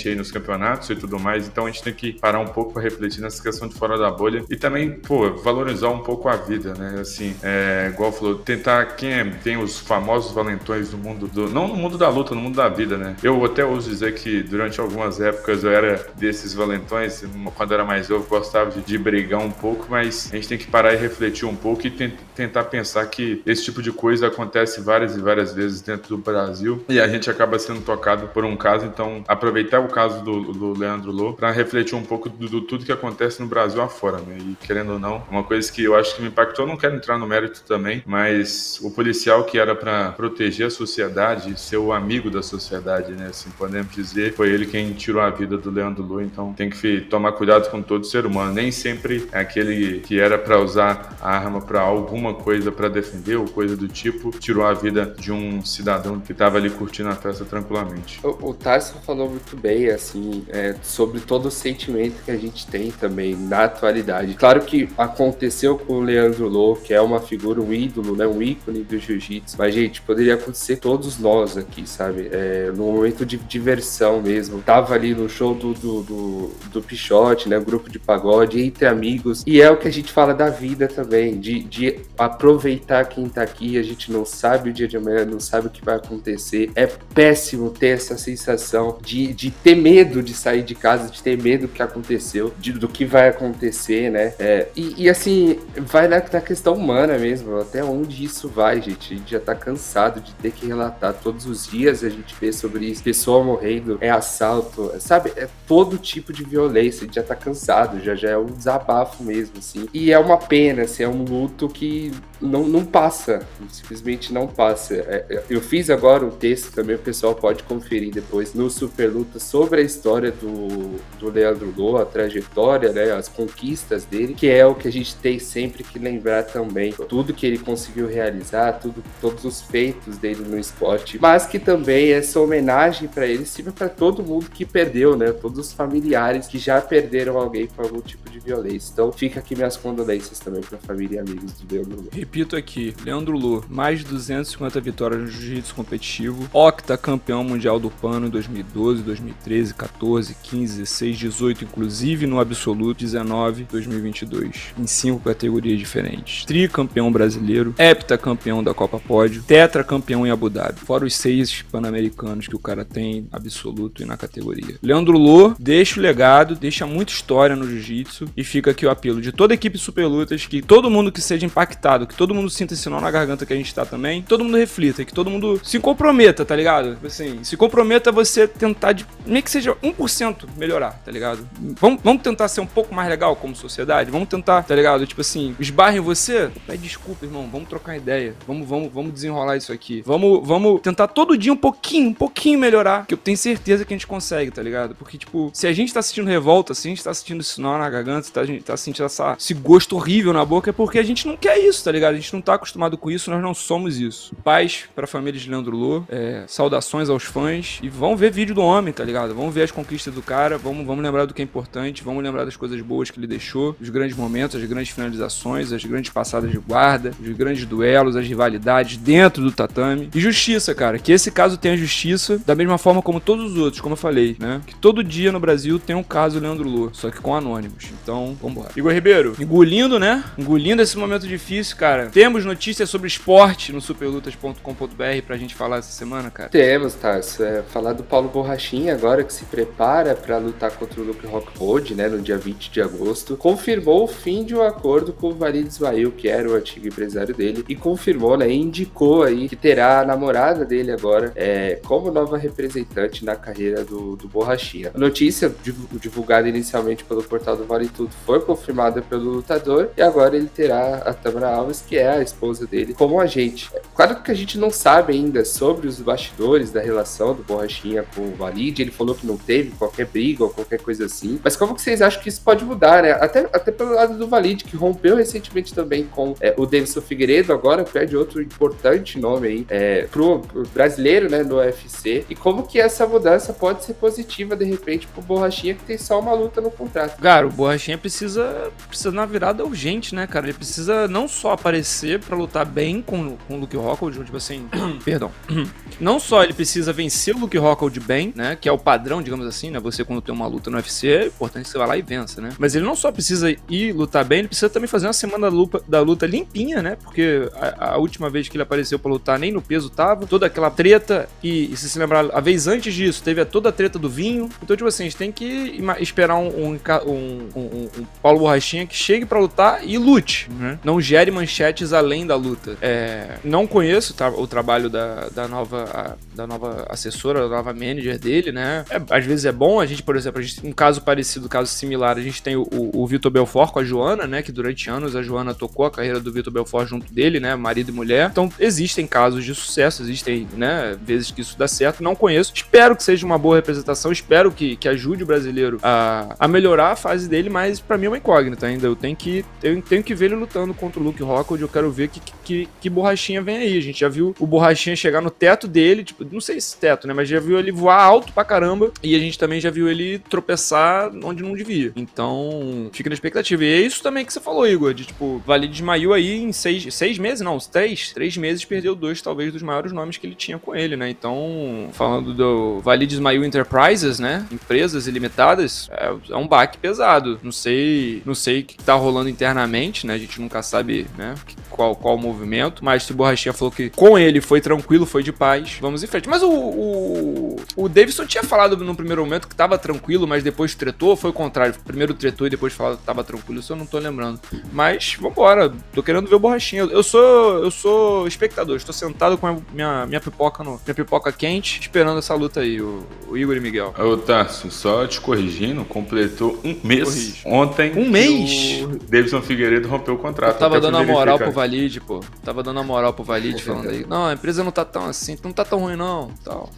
[0.07, 1.47] aí nos campeonatos e tudo mais.
[1.47, 4.11] Então a gente tem que parar um pouco para refletir nessa questão de fora da
[4.11, 6.99] bolha e também, pô, valorizar um pouco a vida, né?
[6.99, 11.67] Assim, é, igual falou, tentar quem é, tem os famosos valentões do mundo do, não
[11.67, 13.15] no mundo da luta, no mundo da vida, né?
[13.23, 17.23] Eu até ouso dizer que durante algumas épocas eu era desses valentões,
[17.55, 20.67] quando era mais novo, gostava de, de brigar um pouco, mas a gente tem que
[20.67, 25.15] parar e refletir um pouco e tentar pensar que esse tipo de coisa acontece várias
[25.15, 28.85] e várias vezes dentro do Brasil e a gente acaba sendo tocado por um caso,
[28.85, 32.85] então aproveitar o caso do, do Leandro Lô para refletir um pouco do, do, tudo
[32.85, 34.37] que acontece no Brasil afora, né?
[34.39, 37.17] E querendo ou não, uma coisa que eu acho que me impactou, não quero entrar
[37.17, 42.29] no mérito também, mas o policial que era para proteger a sociedade, ser o amigo
[42.29, 43.27] da sociedade, né?
[43.27, 47.01] Assim, podemos dizer, foi ele quem tirou a vida do Leandro Lô, então tem que
[47.01, 51.35] tomar cuidado com todo ser humano, nem sempre é aquele que era para usar a
[51.35, 55.63] arma para alguma coisa para defender ou coisa do tipo, tirou a vida de um
[55.65, 58.19] cidadão que estava ali curtindo a festa tranquilamente.
[58.23, 62.67] O, o Tarso falou muito bem, assim, é, sobre todo o sentimento que a gente
[62.67, 64.35] tem também na atualidade.
[64.35, 68.41] Claro que aconteceu com o Leandro Lô, que é uma figura, um ídolo, né, um
[68.41, 72.29] ícone do jiu-jitsu, mas, gente, poderia acontecer todos nós aqui, sabe?
[72.31, 74.61] É, no momento de diversão mesmo.
[74.61, 79.43] Tava ali no show do, do, do, do Pichote, né, grupo de pagode, entre amigos,
[79.47, 83.41] e é o que a gente fala da vida também, de, de aproveitar quem tá
[83.41, 86.71] aqui, a gente não sabe o dia de amanhã, não sabe o que vai acontecer.
[86.75, 91.41] É péssimo ter essa sensação de, de ter medo de sair de casa, de ter
[91.41, 94.33] medo do que aconteceu, de, do que vai acontecer, né?
[94.39, 99.13] É, e, e, assim, vai na, na, questão humana mesmo, até onde isso vai, gente.
[99.13, 102.51] A gente já tá cansado de ter que relatar todos os dias a gente vê
[102.51, 105.31] sobre isso, pessoa morrendo, é assalto, sabe?
[105.35, 109.23] É todo tipo de violência, a gente já tá cansado, já, já é um desabafo
[109.23, 109.87] mesmo, assim.
[109.93, 112.11] E é uma pena, assim, é um luto que
[112.43, 114.95] não, não passa, simplesmente não passa.
[114.95, 119.07] É, é, eu fiz agora um texto também, o pessoal pode conferir depois no Super
[119.07, 124.49] Luta sobre a história do, do Leandro Lô, a trajetória, né, as conquistas dele, que
[124.49, 126.93] é o que a gente tem sempre que lembrar também.
[127.07, 132.11] Tudo que ele conseguiu realizar, tudo, todos os feitos dele no esporte, mas que também
[132.11, 136.59] essa homenagem para ele sirva para todo mundo que perdeu, né, todos os familiares que
[136.59, 138.91] já perderam alguém por algum tipo de violência.
[138.91, 142.09] Então fica aqui minhas condolências também para a família e amigos do Leandro Lô.
[142.33, 147.91] Repito aqui, Leandro Lô, mais de 250 vitórias no jiu-jitsu competitivo, octa campeão mundial do
[147.91, 155.19] pano em 2012, 2013, 14, 15, 16, 18, inclusive no absoluto 19, 2022, em cinco
[155.19, 156.43] categorias diferentes.
[156.43, 162.55] Tricampeão brasileiro, heptacampeão da Copa Pódio, tetracampeão em Abu Dhabi, fora os seis pan-americanos que
[162.55, 164.79] o cara tem absoluto e na categoria.
[164.81, 169.21] Leandro Lô deixa o legado, deixa muita história no jiu-jitsu e fica aqui o apelo
[169.21, 172.73] de toda a equipe Superlutas que todo mundo que seja impactado, que todo mundo sinta
[172.73, 175.59] esse nó na garganta que a gente tá também, todo mundo reflita, que todo mundo
[175.61, 176.97] se comprometa, tá ligado?
[177.05, 181.45] Assim, se comprometa a você tentar de, nem que seja 1% melhorar, tá ligado?
[181.77, 185.05] Vamos, vamos tentar ser um pouco mais legal como sociedade, vamos tentar, tá ligado?
[185.05, 189.57] Tipo assim, esbarre em você, pede desculpa, irmão, vamos trocar ideia, vamos, vamos, vamos desenrolar
[189.57, 190.01] isso aqui.
[190.05, 193.93] Vamos, vamos tentar todo dia um pouquinho, um pouquinho melhorar, que eu tenho certeza que
[193.93, 194.95] a gente consegue, tá ligado?
[194.95, 197.77] Porque, tipo, se a gente tá sentindo revolta, se a gente tá sentindo esse nó
[197.77, 200.97] na garganta, se a gente tá sentindo essa, esse gosto horrível na boca, é porque
[200.97, 202.02] a gente não quer isso, tá ligado?
[202.03, 202.13] Ligado?
[202.13, 204.35] A gente não tá acostumado com isso, nós não somos isso.
[204.43, 208.61] Paz pra família de Leandro Lô, é, saudações aos fãs e vão ver vídeo do
[208.61, 209.33] homem, tá ligado?
[209.33, 212.45] Vamos ver as conquistas do cara, vamos, vamos lembrar do que é importante, vamos lembrar
[212.45, 216.51] das coisas boas que ele deixou, os grandes momentos, as grandes finalizações, as grandes passadas
[216.51, 220.09] de guarda, os grandes duelos, as rivalidades dentro do tatame.
[220.13, 223.81] E justiça, cara, que esse caso tenha justiça da mesma forma como todos os outros,
[223.81, 224.61] como eu falei, né?
[224.65, 227.85] Que todo dia no Brasil tem um caso Leandro Lô, só que com anônimos.
[228.01, 228.71] Então, vambora.
[228.75, 230.23] Igor Ribeiro, engolindo, né?
[230.37, 231.92] Engolindo esse momento difícil, cara.
[232.11, 236.49] Temos notícias sobre esporte no superlutas.com.br pra gente falar essa semana, cara?
[236.49, 237.43] Temos, Tarso.
[237.43, 241.95] É, falar do Paulo Borrachinha agora, que se prepara para lutar contra o Luke Rockhold,
[241.95, 242.07] né?
[242.07, 243.37] No dia 20 de agosto.
[243.37, 247.33] Confirmou o fim de um acordo com o Valide Ismail, que era o antigo empresário
[247.33, 248.51] dele, e confirmou, né?
[248.51, 254.15] Indicou aí que terá a namorada dele agora é, como nova representante na carreira do,
[254.15, 254.91] do Borrachinha.
[254.93, 255.53] A notícia
[255.93, 260.97] divulgada inicialmente pelo portal do Vale Tudo foi confirmada pelo lutador e agora ele terá
[260.97, 263.69] a Tamara Alves, que é a esposa dele, como agente.
[263.95, 268.21] Claro que a gente não sabe ainda sobre os bastidores da relação do Borrachinha com
[268.21, 271.75] o Valide, ele falou que não teve qualquer briga ou qualquer coisa assim, mas como
[271.75, 273.11] que vocês acham que isso pode mudar, né?
[273.11, 277.53] Até, até pelo lado do Valide, que rompeu recentemente também com é, o Davidson Figueiredo,
[277.53, 282.63] agora perde outro importante nome aí é, pro, pro brasileiro, né, do UFC, e como
[282.63, 286.61] que essa mudança pode ser positiva, de repente, pro Borrachinha, que tem só uma luta
[286.61, 287.19] no contrato.
[287.21, 290.47] Cara, o Borrachinha precisa, precisa na virada urgente, né, cara?
[290.47, 291.72] Ele precisa não só aparecer
[292.19, 294.67] para lutar bem com, com o Luke Rockhold, tipo assim,
[295.03, 295.31] perdão.
[295.99, 299.45] Não só ele precisa vencer o Luke Rockhold bem, né, que é o padrão, digamos
[299.45, 299.79] assim, né?
[299.79, 302.41] Você quando tem uma luta no UFC, é importante que você vá lá e vença,
[302.41, 302.49] né?
[302.57, 305.55] Mas ele não só precisa ir lutar bem, ele precisa também fazer uma semana da
[305.55, 306.97] luta, da luta limpinha, né?
[307.01, 310.45] Porque a, a última vez que ele apareceu para lutar nem no peso tava, toda
[310.45, 313.97] aquela treta e, e se se lembrar, a vez antes disso, teve toda a treta
[313.99, 314.49] do vinho.
[314.61, 318.95] Então, tipo assim, a gente tem que esperar um, um, um, um Paulo Borrachinha que
[318.95, 320.79] chegue para lutar e lute, né?
[320.83, 321.31] Não gere
[321.63, 322.77] manchetes além da luta.
[322.81, 327.73] É, não conheço tá, o trabalho da, da, nova, a, da nova assessora, da nova
[327.73, 328.83] manager dele, né?
[328.89, 331.49] É, às vezes é bom, a gente, por exemplo, a gente, um caso parecido, um
[331.49, 334.41] caso similar, a gente tem o, o, o Vitor Belfort com a Joana, né?
[334.41, 337.55] Que durante anos a Joana tocou a carreira do Vitor Belfort junto dele, né?
[337.55, 338.29] Marido e mulher.
[338.29, 340.97] Então, existem casos de sucesso, existem, né?
[341.01, 342.03] Vezes que isso dá certo.
[342.03, 342.51] Não conheço.
[342.53, 346.91] Espero que seja uma boa representação, espero que, que ajude o brasileiro a, a melhorar
[346.91, 348.87] a fase dele, mas para mim é uma incógnita ainda.
[348.87, 351.21] Eu tenho que, eu tenho que ver ele lutando contra o Luke
[351.53, 351.61] Rockhold.
[351.61, 353.77] Eu quero ver que, que, que borrachinha vem aí.
[353.77, 357.07] A gente já viu o borrachinha chegar no teto dele, tipo, não sei se teto,
[357.07, 357.13] né?
[357.13, 358.91] Mas já viu ele voar alto pra caramba.
[359.01, 361.91] E a gente também já viu ele tropeçar onde não devia.
[361.95, 363.63] Então, fica na expectativa.
[363.63, 366.93] E é isso também que você falou, Igor, de tipo, Vale desmaiou aí em seis,
[366.93, 370.57] seis meses, não, três, três meses perdeu dois, talvez, dos maiores nomes que ele tinha
[370.57, 371.09] com ele, né?
[371.09, 374.45] Então, falando do Vale desmaiou Enterprises, né?
[374.51, 377.39] Empresas ilimitadas, é, é um baque pesado.
[377.43, 380.13] Não sei, não sei o que tá rolando internamente, né?
[380.13, 381.35] A gente nunca sabe, né?
[381.45, 385.07] Love Qual, qual o movimento, mas se o Borrachinha falou que com ele foi tranquilo,
[385.07, 386.29] foi de paz, vamos em frente.
[386.29, 390.75] Mas o, o, o Davidson tinha falado no primeiro momento que tava tranquilo, mas depois
[390.75, 391.73] tretou, foi o contrário.
[391.83, 394.39] Primeiro tretou e depois falou que tava tranquilo, isso eu não tô lembrando.
[394.71, 396.83] Mas vambora, tô querendo ver o Borrachinha.
[396.83, 401.31] Eu sou, eu sou espectador, estou sentado com a minha, minha pipoca no, minha pipoca
[401.31, 403.93] quente, esperando essa luta aí, o, o Igor e Miguel.
[403.97, 407.41] Ô, Tarso, só te corrigindo, completou um mês Corrige.
[407.45, 407.93] ontem.
[407.95, 408.83] Um mês?
[408.83, 410.53] O Davidson Figueiredo rompeu o contrato.
[410.53, 412.19] Eu tava dando a moral pro Valide, pô.
[412.43, 415.37] Tava dando a moral pro Valide, falando aí, não, a empresa não tá tão assim,
[415.43, 416.69] não tá tão ruim não, tal.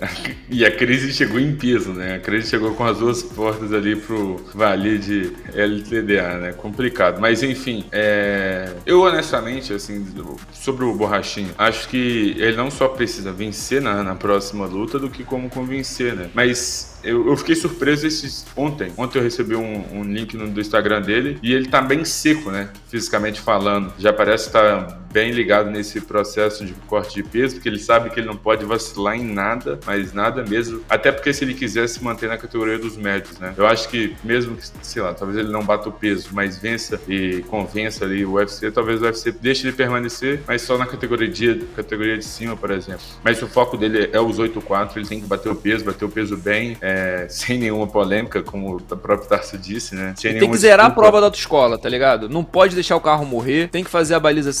[0.50, 2.16] e a crise chegou em peso, né?
[2.16, 6.52] A crise chegou com as duas portas ali pro Valide LTDA, né?
[6.52, 7.18] Complicado.
[7.18, 8.74] Mas enfim, é...
[8.84, 10.06] eu honestamente, assim,
[10.52, 15.08] sobre o Borrachinho, acho que ele não só precisa vencer na, na próxima luta do
[15.08, 16.30] que como convencer, né?
[16.34, 18.92] Mas eu, eu, fiquei surpreso esses ontem.
[18.96, 22.50] Ontem eu recebi um, um link no, do Instagram dele e ele tá bem seco,
[22.50, 22.68] né?
[22.88, 23.92] Fisicamente falando.
[23.98, 28.10] Já parece estar tá bem ligado nesse processo de corte de peso, porque ele sabe
[28.10, 30.82] que ele não pode vacilar em nada, mas nada mesmo.
[30.90, 33.54] Até porque se ele quiser se manter na categoria dos médios, né?
[33.56, 37.00] Eu acho que mesmo que, sei lá, talvez ele não bata o peso, mas vença
[37.08, 41.28] e convença ali o UFC, talvez o UFC deixe ele permanecer, mas só na categoria
[41.28, 43.00] de, categoria de cima, por exemplo.
[43.24, 46.10] Mas o foco dele é os 8-4, ele tem que bater o peso, bater o
[46.10, 46.76] peso bem.
[46.82, 50.12] É, sem nenhuma polêmica, como o próprio Tarso disse, né?
[50.14, 51.00] Sem tem que zerar desculpa.
[51.00, 52.28] a prova da autoescola, tá ligado?
[52.28, 54.52] Não pode deixar o carro morrer, tem que fazer a baliza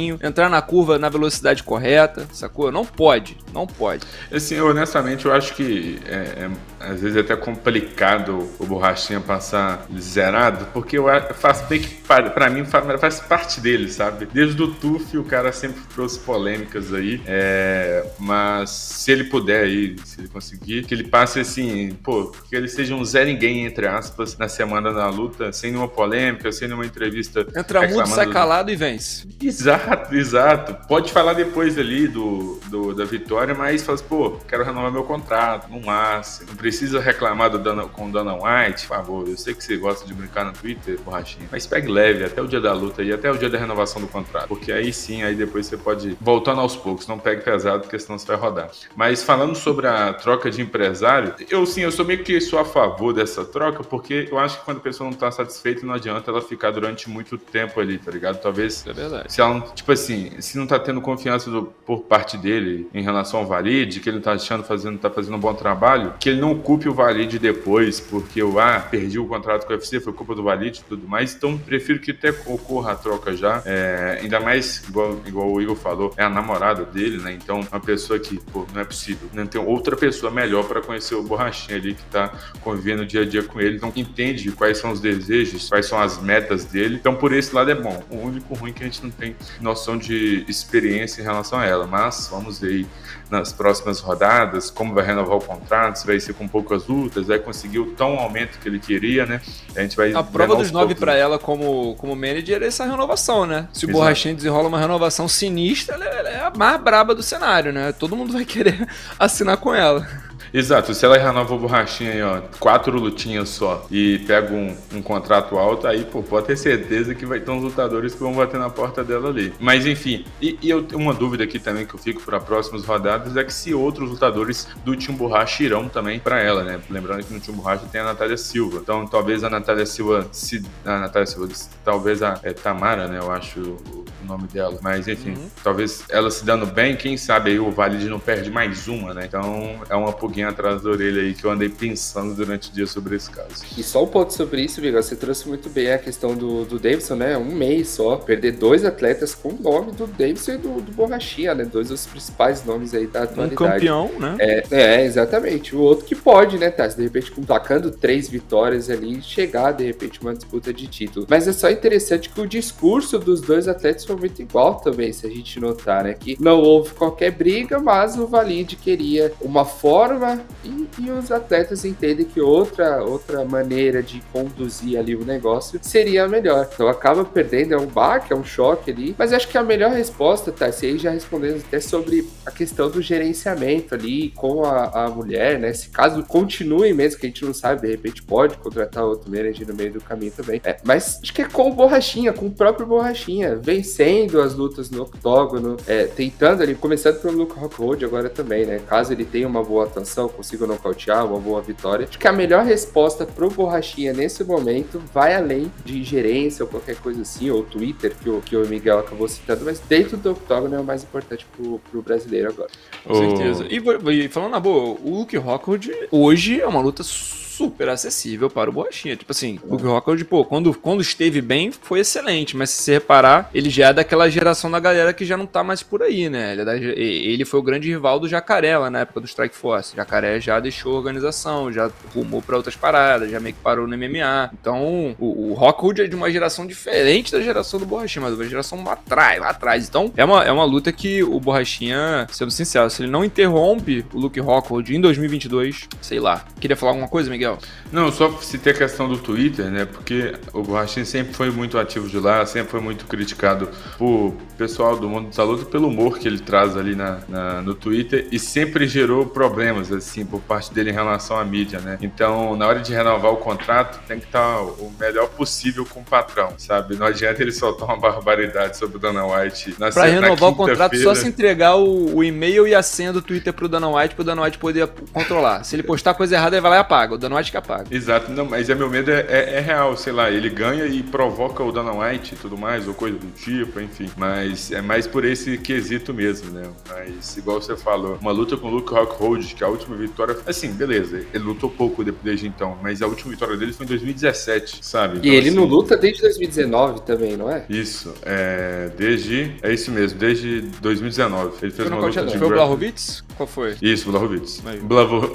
[0.00, 2.72] certinho entrar na curva na velocidade correta, sacou?
[2.72, 4.06] Não pode, não pode.
[4.32, 9.86] Assim, honestamente, eu acho que é, é às vezes é até complicado o Borrachinha passar
[9.98, 11.94] zerado, porque eu faço bem que,
[12.32, 14.26] pra mim, faz parte dele, sabe?
[14.32, 19.96] Desde o TUF, o cara sempre trouxe polêmicas aí, é, mas se ele puder aí,
[20.04, 23.86] se ele conseguir, que ele passe assim, pô, que ele seja um zé ninguém, entre
[23.86, 27.46] aspas, na semana da luta, sem nenhuma polêmica, sem nenhuma entrevista.
[27.54, 29.28] Entra mudo, sai calado e vence.
[29.42, 29.79] Exato,
[30.12, 30.74] exato.
[30.86, 35.04] Pode falar depois ali do, do da vitória, mas fala assim, pô, quero renovar meu
[35.04, 36.48] contrato, no máximo.
[36.50, 39.28] Não precisa reclamar do Dana, com o Dana White, por favor.
[39.28, 41.48] Eu sei que você gosta de brincar no Twitter, borrachinha.
[41.50, 44.08] Mas pegue leve até o dia da luta e até o dia da renovação do
[44.08, 44.48] contrato.
[44.48, 47.06] Porque aí sim, aí depois você pode voltando aos poucos.
[47.06, 48.70] Não pegue pesado, porque senão você vai rodar.
[48.94, 52.64] Mas falando sobre a troca de empresário, eu sim, eu sou meio que sou a
[52.64, 56.30] favor dessa troca, porque eu acho que quando a pessoa não tá satisfeita, não adianta
[56.30, 58.40] ela ficar durante muito tempo ali, tá ligado?
[58.40, 58.86] Talvez.
[58.86, 59.32] É verdade.
[59.32, 63.02] Se ela não, tipo assim, se não tá tendo confiança do, por parte dele em
[63.02, 66.28] relação ao Valide, que ele não tá achando fazendo, tá fazendo um bom trabalho, que
[66.28, 70.00] ele não ocupe o Valide depois, porque eu ah, perdi o contrato com o UFC,
[70.00, 71.34] foi culpa do Valide e tudo mais.
[71.34, 73.62] Então, prefiro que até ocorra a troca já.
[73.64, 77.32] É, ainda mais, igual, igual o Igor falou, é a namorada dele, né?
[77.32, 79.28] Então, uma pessoa que, pô, não é possível.
[79.32, 83.24] Não tem outra pessoa melhor para conhecer o Borrachinha ali que tá convivendo dia a
[83.24, 86.96] dia com ele, não entende quais são os desejos, quais são as metas dele.
[86.96, 88.02] Então, por esse lado é bom.
[88.10, 91.66] O único ruim é que a gente não tem noção de experiência em relação a
[91.66, 91.86] ela.
[91.86, 92.86] Mas vamos ver aí
[93.30, 97.38] nas próximas rodadas, como vai renovar o contrato, se vai ser com poucas lutas, vai
[97.38, 99.40] conseguir o tão aumento que ele queria, né?
[99.76, 100.12] A gente vai.
[100.12, 103.68] A prova dos nove para ela como, como manager é essa renovação, né?
[103.72, 103.98] Se o Exato.
[103.98, 107.92] Borrachinha desenrola uma renovação sinistra, é, ela é a mais braba do cenário, né?
[107.92, 108.86] Todo mundo vai querer
[109.18, 110.29] assinar com ela.
[110.52, 115.02] Exato, se ela renova o borrachinha aí, ó, quatro lutinhas só e pega um, um,
[115.02, 118.58] contrato alto, aí, pô, pode ter certeza que vai ter uns lutadores que vão bater
[118.58, 119.52] na porta dela ali.
[119.60, 122.84] Mas enfim, e, e eu tenho uma dúvida aqui também que eu fico para próximas
[122.84, 126.80] rodadas é que se outros lutadores do Team Borracha irão também para ela, né?
[126.90, 128.80] Lembrando que no Team Borracha tem a Natália Silva.
[128.82, 131.48] Então talvez a Natália Silva, se, a Natália Silva,
[131.84, 133.18] talvez a é, Tamara, né?
[133.18, 134.78] Eu acho o, o nome dela.
[134.82, 135.48] Mas enfim, uhum.
[135.62, 139.26] talvez ela se dando bem, quem sabe aí o Valide não perde mais uma, né?
[139.26, 142.72] Então é uma pulguinha pulguinha atrás da orelha aí que eu andei pensando durante o
[142.72, 143.64] dia sobre esse caso.
[143.76, 146.78] E só um ponto sobre isso, Viga, você trouxe muito bem a questão do, do
[146.78, 147.36] Davidson, né?
[147.36, 151.54] Um mês só, perder dois atletas com o nome do Davidson e do, do Borrachinha,
[151.54, 151.64] né?
[151.64, 153.62] Dois dos principais nomes aí da atualidade.
[153.62, 154.36] Um campeão, né?
[154.38, 155.74] É, é exatamente.
[155.74, 156.86] O outro que pode, né, tá?
[156.86, 161.26] De repente, placando três vitórias ali, chegar, de repente, uma disputa de título.
[161.28, 165.26] Mas é só interessante que o discurso dos dois atletas foi muito igual também, se
[165.26, 166.14] a gente notar, né?
[166.14, 170.29] Que não houve qualquer briga, mas o Valide queria uma forma
[170.64, 176.24] e, e, os atletas entendem que outra, outra maneira de conduzir ali o negócio seria
[176.24, 176.68] a melhor.
[176.72, 179.92] Então acaba perdendo, é um baque, é um choque ali, mas acho que a melhor
[179.92, 185.04] resposta, tá, se aí já respondendo até sobre a questão do gerenciamento ali com a,
[185.04, 185.72] a mulher, né?
[185.72, 189.66] Se caso continue mesmo, que a gente não sabe, de repente pode contratar outro manager
[189.66, 190.60] no meio do caminho também.
[190.64, 194.90] É, mas acho que é com o Borrachinha, com o próprio Borrachinha, vencendo as lutas
[194.90, 198.80] no octógono, é, tentando ali, começando pelo Luke Rockhold agora também, né?
[198.86, 202.06] Caso ele tenha uma boa atuação finalização, consiga nocautear, uma boa vitória.
[202.08, 206.96] Acho que a melhor resposta pro Borrachinha nesse momento vai além de gerência ou qualquer
[206.96, 210.74] coisa assim, ou Twitter, que o, que o Miguel acabou citando, mas dentro do octógono
[210.76, 212.70] é o mais importante pro, pro brasileiro agora.
[213.04, 213.66] Com certeza.
[213.68, 217.49] E, e falando na boa, o Luke Rockwood hoje é uma luta super
[217.92, 219.16] acessível para o Borrachinha.
[219.16, 223.50] Tipo assim, o Rockhold, pô, quando, quando esteve bem, foi excelente, mas se você reparar,
[223.54, 226.52] ele já é daquela geração da galera que já não tá mais por aí, né?
[226.52, 229.54] Ele, é da, ele foi o grande rival do Jacaré lá na época do Strike
[229.54, 229.92] Force.
[229.92, 233.86] O Jacaré já deixou a organização, já rumou para outras paradas, já meio que parou
[233.86, 234.50] no MMA.
[234.60, 238.44] Então, o, o Rockhold é de uma geração diferente da geração do Borrachinha, mas uma
[238.44, 239.88] geração lá atrás, lá atrás.
[239.88, 244.04] Então, é uma, é uma luta que o Borrachinha, sendo sincero, se ele não interrompe
[244.12, 246.44] o Luke Rockhold em 2022, sei lá.
[246.60, 247.49] Queria falar alguma coisa, Miguel?
[247.92, 249.84] Não, só citei a questão do Twitter, né?
[249.84, 254.96] Porque o Borrachinha sempre foi muito ativo de lá, sempre foi muito criticado por pessoal
[254.96, 258.38] do mundo da luta pelo humor que ele traz ali na, na, no Twitter e
[258.38, 261.98] sempre gerou problemas, assim, por parte dele em relação à mídia, né?
[262.02, 266.04] Então, na hora de renovar o contrato, tem que estar o melhor possível com o
[266.04, 266.96] patrão, sabe?
[266.96, 270.96] Não adianta ele soltar uma barbaridade sobre o Dana White na Pra renovar o contrato,
[270.98, 274.24] só se entregar o, o, e-mail e a senha do Twitter pro Dana White, pro
[274.24, 275.64] Dana White poder controlar.
[275.64, 277.14] Se ele postar coisa errada, ele vai lá e apaga.
[277.14, 277.86] O Dana mágica apaga.
[277.90, 281.02] Exato, não, mas é meu medo é, é, é, real, sei lá, ele ganha e
[281.02, 284.10] provoca o Dana White e tudo mais, ou coisa do tipo, enfim.
[284.16, 286.68] Mas é mais por esse quesito mesmo, né?
[286.88, 290.36] Mas, igual você falou, uma luta com o Luke Rockhold, que a última vitória.
[290.46, 294.78] Assim, beleza, ele lutou pouco desde então, mas a última vitória dele foi em 2017,
[294.82, 295.18] sabe?
[295.18, 297.64] Então, e ele assim, não luta desde 2019 também, não é?
[297.68, 298.90] Isso, é.
[298.96, 299.56] Desde.
[299.62, 301.52] É isso mesmo, desde 2019.
[301.62, 302.38] Ele fez foi uma luta de.
[302.38, 303.24] Foi o Blahovitz?
[303.40, 303.74] Qual foi?
[303.80, 304.10] Isso.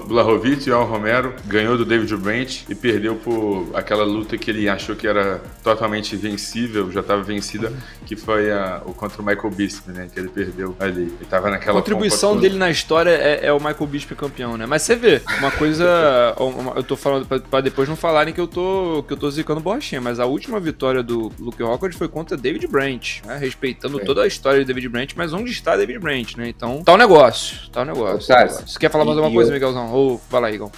[0.08, 4.70] Blahovitz e Al Romero ganhou do David Branch e perdeu por aquela luta que ele
[4.70, 7.74] achou que era totalmente vencível, já estava vencida,
[8.06, 10.08] que foi a, o contra o Michael Bisping, né?
[10.14, 11.02] Que ele perdeu ali.
[11.02, 11.80] Ele tava naquela.
[11.80, 14.68] A contribuição dele na história é, é, o Michael Bisping campeão, né?
[14.68, 16.36] Mas você vê, uma coisa.
[16.76, 20.00] eu tô falando para depois não falarem que eu tô que eu tô zicando borrachinha,
[20.00, 23.36] mas a última vitória do Luke Rockford foi contra David Branch, né?
[23.38, 24.04] Respeitando é.
[24.04, 26.48] toda a história de David Branch, mas onde está David Branch, né?
[26.48, 27.95] Então, tá o um negócio, tá o um negócio.
[28.28, 29.54] Tá Você quer falar mais alguma coisa, eu...
[29.54, 29.94] Miguelzão?
[29.94, 30.70] Ou fala aí, Igor.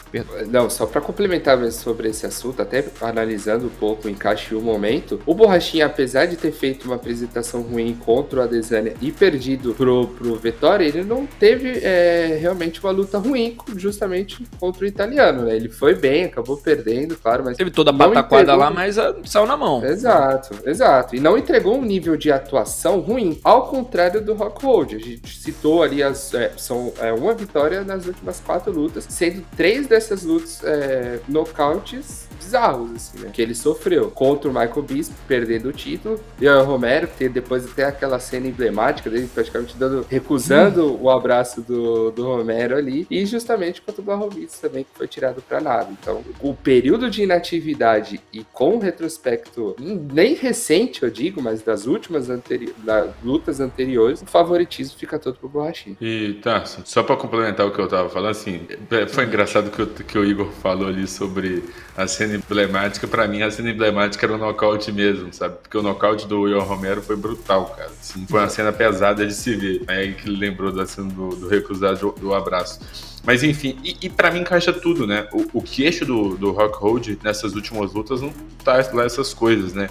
[0.50, 4.62] Não, só para complementar sobre esse assunto, até analisando um pouco o encaixe e o
[4.62, 9.74] momento, o Borrachinha, apesar de ter feito uma apresentação ruim contra o Adesanya e perdido
[9.74, 15.44] pro, pro Vettori, ele não teve é, realmente uma luta ruim justamente contra o italiano,
[15.44, 15.56] né?
[15.56, 17.58] Ele foi bem, acabou perdendo, claro, mas.
[17.58, 19.84] Teve toda a pataquada lá, mas uh, saiu na mão.
[19.84, 21.16] Exato, exato.
[21.16, 24.96] E não entregou um nível de atuação ruim, ao contrário do Rockhold.
[24.96, 26.34] A gente citou ali as.
[26.34, 32.27] É, são é, uma vitória nas últimas quatro lutas, sendo três dessas lutas é, nocautes
[32.48, 33.30] bizarros, assim, né?
[33.34, 37.70] Que ele sofreu contra o Michael Bisping, perdendo o título, e o Romero, que depois
[37.70, 41.00] até aquela cena emblemática dele, praticamente dando, recusando hum.
[41.02, 45.42] o abraço do, do Romero ali, e justamente contra o Blachowicz também, que foi tirado
[45.42, 45.90] para nada.
[45.92, 51.86] Então, o período de inatividade e com o retrospecto, nem recente, eu digo, mas das
[51.86, 55.98] últimas anteri das lutas anteriores, o favoritismo fica todo pro Borrachinha.
[56.00, 59.80] E tá, só para complementar o que eu tava falando, assim, é, foi engraçado que,
[59.82, 61.64] eu, que o Igor falou ali sobre
[61.98, 65.56] a cena emblemática, para mim a cena emblemática era o nocaute mesmo, sabe?
[65.64, 67.90] Porque o nocaute do Will Romero foi brutal, cara.
[68.00, 69.84] Assim, foi uma cena pesada de se ver.
[69.88, 72.80] Aí que ele lembrou da cena do, do recusar do, do abraço.
[73.26, 75.28] Mas enfim, e, e para mim encaixa tudo, né?
[75.34, 78.32] O, o queixo do, do Rock Hold nessas últimas lutas não
[78.64, 79.90] tá lá essas coisas, né?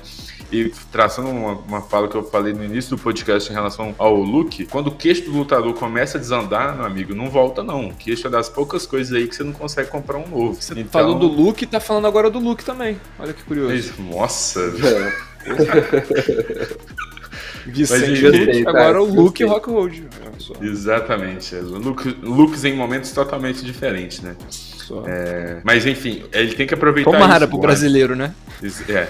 [0.50, 4.14] E traçando uma, uma, fala que eu falei no início do podcast em relação ao
[4.14, 7.88] look, quando o queixo do lutador começa a desandar, meu amigo, não volta não.
[7.88, 10.54] O queixo é das poucas coisas aí que você não consegue comprar um novo.
[10.54, 11.00] Você então...
[11.00, 13.00] falou do look e tá falando agora do look também.
[13.18, 13.94] Olha que curioso.
[13.98, 14.60] Nossa.
[17.66, 20.08] Vicente, Mas, agora o Luke e o Rock Road.
[20.60, 21.56] Exatamente.
[21.56, 24.36] Look, looks em momentos totalmente diferentes, né?
[25.06, 27.48] É, mas enfim, ele tem que aproveitar Tomara isso.
[27.48, 28.34] pro brasileiro, né?
[28.88, 29.08] É,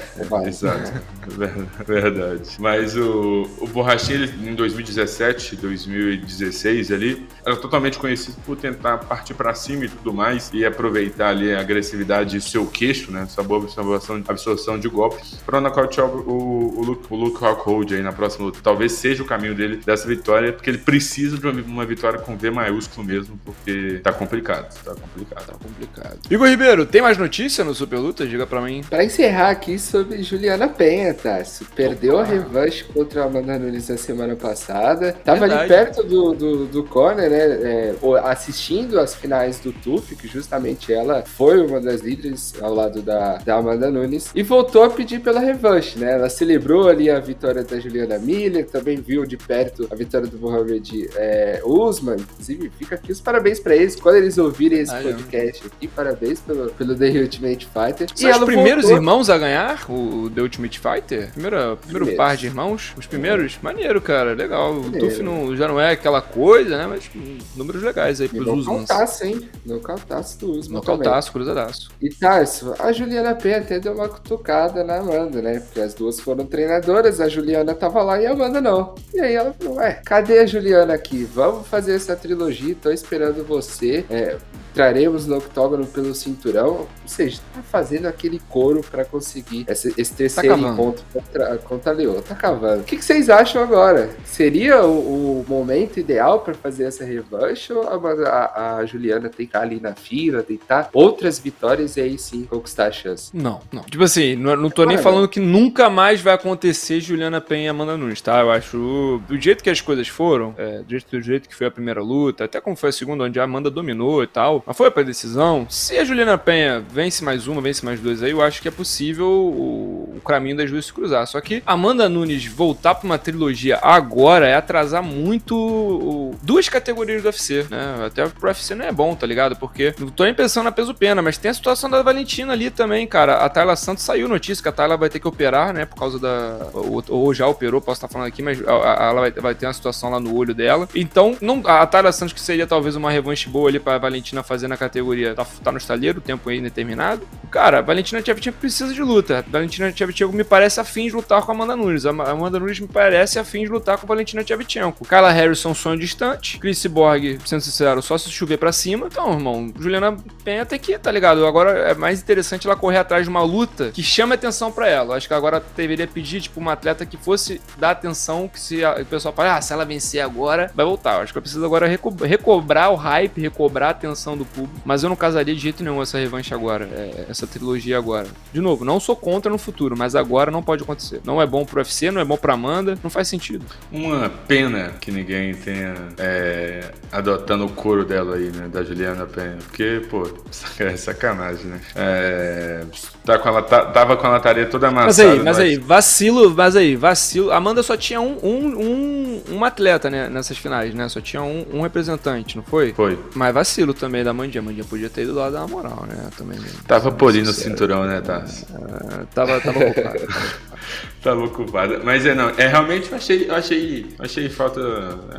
[0.49, 0.93] exato.
[1.87, 2.57] Verdade.
[2.59, 9.35] Mas o, o Borrachinha, ele, em 2017, 2016 ali, era totalmente conhecido por tentar partir
[9.35, 13.23] para cima e tudo mais e aproveitar ali a agressividade e seu queixo, né?
[13.23, 17.95] Essa boa absorção, absorção de golpes para nocautear o, o, o, Luke, o Luke Rockhold
[17.95, 18.59] aí na próxima luta.
[18.63, 22.37] Talvez seja o caminho dele dessa vitória, porque ele precisa de uma, uma vitória com
[22.37, 24.75] V maiúsculo mesmo, porque tá complicado.
[24.83, 25.59] Tá complicado.
[25.67, 26.19] Complicado.
[26.31, 28.27] Igor Ribeiro, tem mais notícia no Super Luta?
[28.27, 28.83] Diga para mim.
[28.89, 31.65] Para encerrar aqui sobre Juliana Penha, Tarso.
[31.75, 32.23] Perdeu Opa.
[32.23, 35.13] a revanche contra a Amanda Nunes na semana passada.
[35.25, 35.61] Tava Verdade.
[35.61, 37.39] ali perto do, do, do corner, né?
[37.39, 37.95] É,
[38.25, 43.39] assistindo as finais do TUF, que justamente ela foi uma das líderes ao lado da,
[43.39, 44.31] da Amanda Nunes.
[44.35, 46.13] E voltou a pedir pela revanche, né?
[46.13, 50.39] Ela celebrou ali a vitória da Juliana Miller, também viu de perto a vitória do
[50.39, 52.17] Mohamed é, Usman.
[52.17, 53.97] Inclusive, fica aqui os parabéns para eles.
[53.97, 58.09] Quando eles ouvirem esse podcast aqui, parabéns pelo, pelo The Ultimate Fighter.
[58.15, 58.99] São e os primeiros voltou...
[58.99, 61.31] irmãos a ganhar o The Ultimate Fighter?
[61.33, 62.95] Primeiro, primeiro par de irmãos?
[62.97, 63.59] Os primeiros?
[63.63, 64.35] Maneiro, cara.
[64.35, 64.75] Legal.
[64.75, 65.07] Maneiro.
[65.07, 66.87] O Tuff não, já não é aquela coisa, né?
[66.87, 67.11] Mas
[67.55, 68.67] números legais aí pros Usmans.
[68.67, 69.49] Nocautaço, hein?
[69.65, 71.91] Nocautaço do Usman Nocautaço, cruzadaço.
[72.01, 75.61] E Tarso, a Juliana Penha até deu uma cutucada na Amanda, né?
[75.61, 78.95] Porque as duas foram treinadoras, a Juliana tava lá e a Amanda não.
[79.15, 81.25] E aí ela falou, ué, cadê a Juliana aqui?
[81.25, 84.05] Vamos fazer essa trilogia, tô esperando você.
[84.11, 84.37] É,
[84.75, 86.81] traremos no octógono pelo cinturão.
[86.81, 91.59] Ou seja, tá fazendo aquele couro para conseguir esse, esse tá terceiro tá encontro contra,
[91.59, 92.23] contra a Leoa.
[92.23, 92.81] Tá cavando.
[92.81, 94.11] O que, que vocês acham agora?
[94.25, 99.43] Seria o, o momento ideal para fazer essa revanche ou a, a, a, Juliana que
[99.43, 103.31] estar ali na fila, tentar outras vitórias e aí sim conquistar a chance?
[103.35, 103.83] Não, não.
[103.83, 107.69] Tipo assim, não, não tô nem falando que nunca mais vai acontecer Juliana Penha e
[107.69, 108.41] Amanda Nunes, tá?
[108.41, 109.21] Eu acho.
[109.29, 112.03] Do jeito que as coisas foram, é, do, jeito, do jeito que foi a primeira
[112.03, 115.03] luta, até como foi a segunda, onde a Amanda dominou e tal, mas foi pra
[115.03, 115.36] decisão.
[115.69, 118.71] Se a Juliana Penha vence mais uma, vence mais duas aí, eu acho que é
[118.71, 121.27] possível o, o caminho das duas se cruzar.
[121.27, 127.27] Só que Amanda Nunes voltar pra uma trilogia agora é atrasar muito duas categorias do
[127.27, 128.07] UFC, né?
[128.07, 129.57] Até pro UFC não é bom, tá ligado?
[129.57, 132.71] Porque não tô nem pensando na peso pena, mas tem a situação da Valentina ali
[132.71, 133.45] também, cara.
[133.45, 135.85] A Tayla Santos saiu notícia que a Tayla vai ter que operar, né?
[135.85, 136.69] Por causa da.
[136.73, 140.11] Ou, ou já operou, posso estar falando aqui, mas ela vai, vai, ter uma situação
[140.11, 140.89] lá no olho dela.
[140.95, 144.69] Então, não, a Tayla Santos, que seria talvez uma revanche boa ali pra Valentina fazer
[144.69, 147.27] na categoria, tá, tá no estaleiro, tempo aí indeterminado.
[147.51, 149.45] Cara, Valentina Tchevchenko precisa de luta.
[149.49, 152.05] Valentina Tchevchenko me parece afim de lutar com a Amanda Nunes.
[152.05, 155.07] A Amanda Nunes me parece afim de lutar com a Valentina Tchevchenko.
[155.07, 156.59] Kyla Harrison, sonho distante.
[156.59, 159.07] Chris Borg, sendo sincero, só se chover pra cima.
[159.11, 161.47] Então, irmão, Juliana Penha tem que, tá ligado?
[161.47, 165.17] Agora é mais interessante ela correr atrás de uma luta que chame atenção para ela.
[165.17, 168.95] Acho que agora deveria pedir, tipo, uma atleta que fosse dar atenção, que se a,
[169.01, 171.21] o pessoal fala, ah, se ela vencer agora, vai voltar.
[171.21, 174.81] Acho que eu preciso agora reco recobrar o hype, recobrar a atenção do público.
[174.85, 178.27] Mas eu não casaria de jeito nenhum essa revanche agora, é, essa trilogia agora.
[178.53, 181.21] De novo, não sou contra no futuro, mas agora não pode acontecer.
[181.25, 183.65] Não é bom pro UFC, não é bom pra Amanda, não faz sentido.
[183.91, 189.59] Uma pena que ninguém tenha é, adotando o couro dela aí, né, da Juliana Penha.
[189.67, 190.29] Porque, pô,
[190.79, 191.81] é sacanagem, né?
[191.95, 192.85] É,
[193.25, 195.07] tá com ela, tá, tava com a lataria toda amassada.
[195.07, 197.53] Mas aí, mas, mas aí, vacilo, mas aí, vacilo.
[197.53, 201.09] Amanda só tinha um, um, um, um atleta né, nessas finais, né?
[201.09, 202.93] Só tinha um, um, representante, não foi?
[202.93, 203.19] Foi.
[203.35, 204.63] Mas vacilo também da Mandinha.
[204.63, 206.29] Mandinha podia ter ido lá dar uma moral, né?
[206.37, 206.59] Também.
[206.87, 208.67] Tava polindo o cinturão, né, Tassi?
[208.73, 210.21] É, tava, tava ocupado.
[211.23, 212.01] tava ocupado.
[212.05, 214.81] Mas é não, é realmente eu achei, eu achei, achei falta.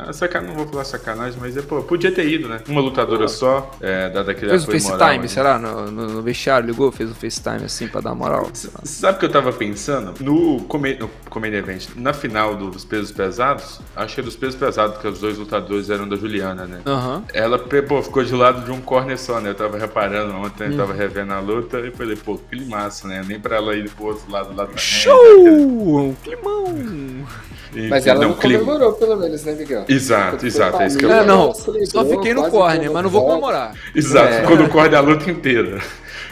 [0.08, 2.60] É, sacanagem, não vou falar sacanagem, mas é, pô, podia ter ido, né?
[2.68, 3.28] Uma lutadora pô.
[3.28, 5.28] só, é, dada aquele Fez o FaceTime, né?
[5.28, 5.58] será?
[5.58, 8.48] No, no, no vestiário, ligou, fez o FaceTime assim pra dar moral.
[8.84, 10.14] Sabe o que eu tava pensando?
[10.20, 14.56] No, come, no Comedy Event, na final dos pesos pesados, acho que é dos pesos
[14.56, 16.80] pesados, que os dois lutadores eram da Juliana, né?
[16.86, 17.22] Uhum.
[17.32, 19.47] Ela, pô, ficou de lado de um corner só, né?
[19.48, 20.72] Eu tava reparando ontem, uhum.
[20.72, 23.22] eu tava revendo a luta e falei, pô, que massa, né?
[23.26, 24.78] Nem pra ela ir pro outro lado lá também.
[24.78, 26.08] Show!
[26.08, 26.14] Né?
[26.22, 27.26] Climão!
[27.74, 29.84] E, mas ela não, não comemorou, pelo menos, né, Miguel?
[29.88, 30.80] Exato, exato.
[30.80, 33.74] É isso que eu é, não, só fiquei no corner, mas não vou comemorar.
[33.94, 34.40] Exato, é.
[34.40, 35.78] ficou no corner a luta inteira.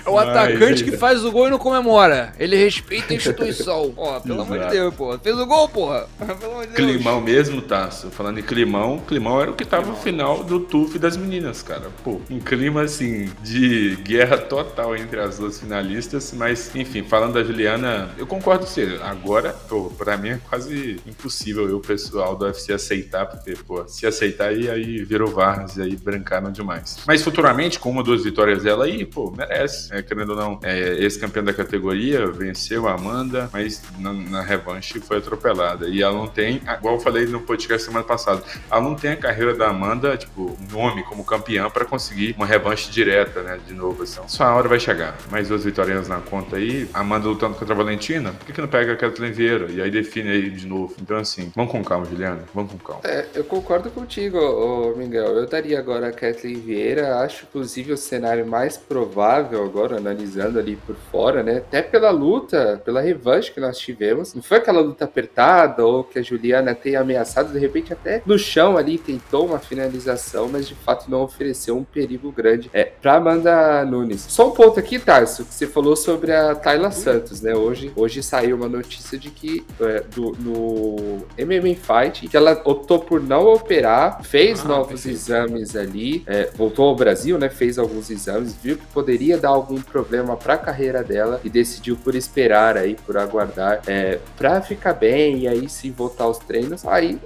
[0.05, 2.33] É o atacante que faz o gol e não comemora.
[2.39, 3.93] Ele respeita a instituição.
[3.97, 5.19] Ó, pelo amor de Deus, pô.
[5.19, 6.09] Fez o gol, porra.
[6.39, 6.91] Pelo amor de Deus.
[6.91, 8.11] Climão mesmo, Tasso.
[8.11, 11.91] Falando em climão, climão era o que tava no final do TUF das meninas, cara.
[12.05, 16.33] Pô, um clima assim de guerra total entre as duas finalistas.
[16.33, 18.99] Mas, enfim, falando da Juliana, eu concordo com você.
[19.03, 23.87] Agora, pô, pra mim é quase impossível eu, o pessoal do UFC, aceitar, porque, pô,
[23.89, 26.99] se aceitar aí, aí virou Vargas e aí brancaram demais.
[27.07, 30.61] Mas futuramente, com uma ou duas vitórias dela aí, pô, merece é, querendo ou não,
[30.63, 35.89] é, ex-campeã da categoria, venceu a Amanda, mas na, na, revanche foi atropelada.
[35.89, 39.17] E ela não tem, igual eu falei no podcast semana passada, ela não tem a
[39.17, 44.03] carreira da Amanda, tipo, nome como campeã para conseguir uma revanche direta, né, de novo.
[44.03, 44.21] Assim.
[44.27, 45.17] Sua hora vai chegar.
[45.31, 48.69] Mais duas vitórias na conta aí, Amanda lutando contra a Valentina, por que, que não
[48.69, 49.71] pega a Kathleen Vieira?
[49.71, 50.95] E aí define aí de novo.
[51.01, 53.01] Então, assim, vamos com calma, Juliana, vamos com calma.
[53.05, 55.37] É, eu concordo contigo, ô, Miguel.
[55.37, 60.77] Eu daria agora a Kathleen Vieira, acho, inclusive, o cenário mais provável agora analisando ali
[60.77, 61.59] por fora, né?
[61.59, 64.35] Até pela luta, pela revanche que nós tivemos.
[64.35, 68.39] Não foi aquela luta apertada ou que a Juliana tenha ameaçado, de repente até no
[68.39, 73.17] chão ali tentou uma finalização, mas de fato não ofereceu um perigo grande é, pra
[73.17, 74.27] Amanda Nunes.
[74.29, 77.55] Só um ponto aqui, Tarso, que você falou sobre a Tayla Santos, né?
[77.55, 82.99] Hoje, hoje saiu uma notícia de que é, do, no MMA Fight, que ela optou
[82.99, 87.49] por não operar, fez ah, novos exames ali, é, voltou ao Brasil, né?
[87.49, 91.97] Fez alguns exames, viu que poderia dar algum problema para a carreira dela e decidiu
[91.97, 96.85] por esperar aí, por aguardar, é, para ficar bem e aí sim voltar aos treinos.
[96.87, 97.19] Aí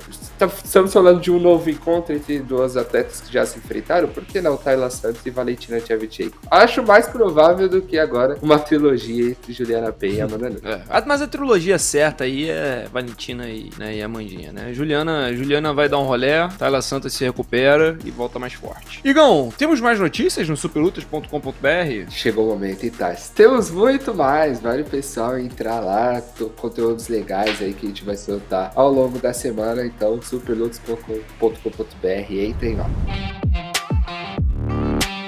[0.64, 4.40] estamos falando de um novo encontro entre duas atletas que já se enfrentaram, por que
[4.40, 6.38] não Tayla Santos e Valentina Tchevchenko?
[6.50, 10.60] Acho mais provável do que agora uma trilogia entre Juliana Penha e Amanda Nunes.
[10.70, 14.72] É, mas a trilogia certa aí é Valentina e, né, e Amandinha, né?
[14.72, 19.00] Juliana, Juliana vai dar um rolé, Tayla Santos se recupera e volta mais forte.
[19.04, 22.09] Igão, temos mais notícias no superlutas.com.br?
[22.10, 23.14] Chegou o momento e tá.
[23.34, 26.20] Temos muito mais, vale o pessoal entrar lá,
[26.56, 32.76] conteúdos legais aí que a gente vai soltar ao longo da semana, então superlutos.com.br, entrem
[32.76, 32.90] lá.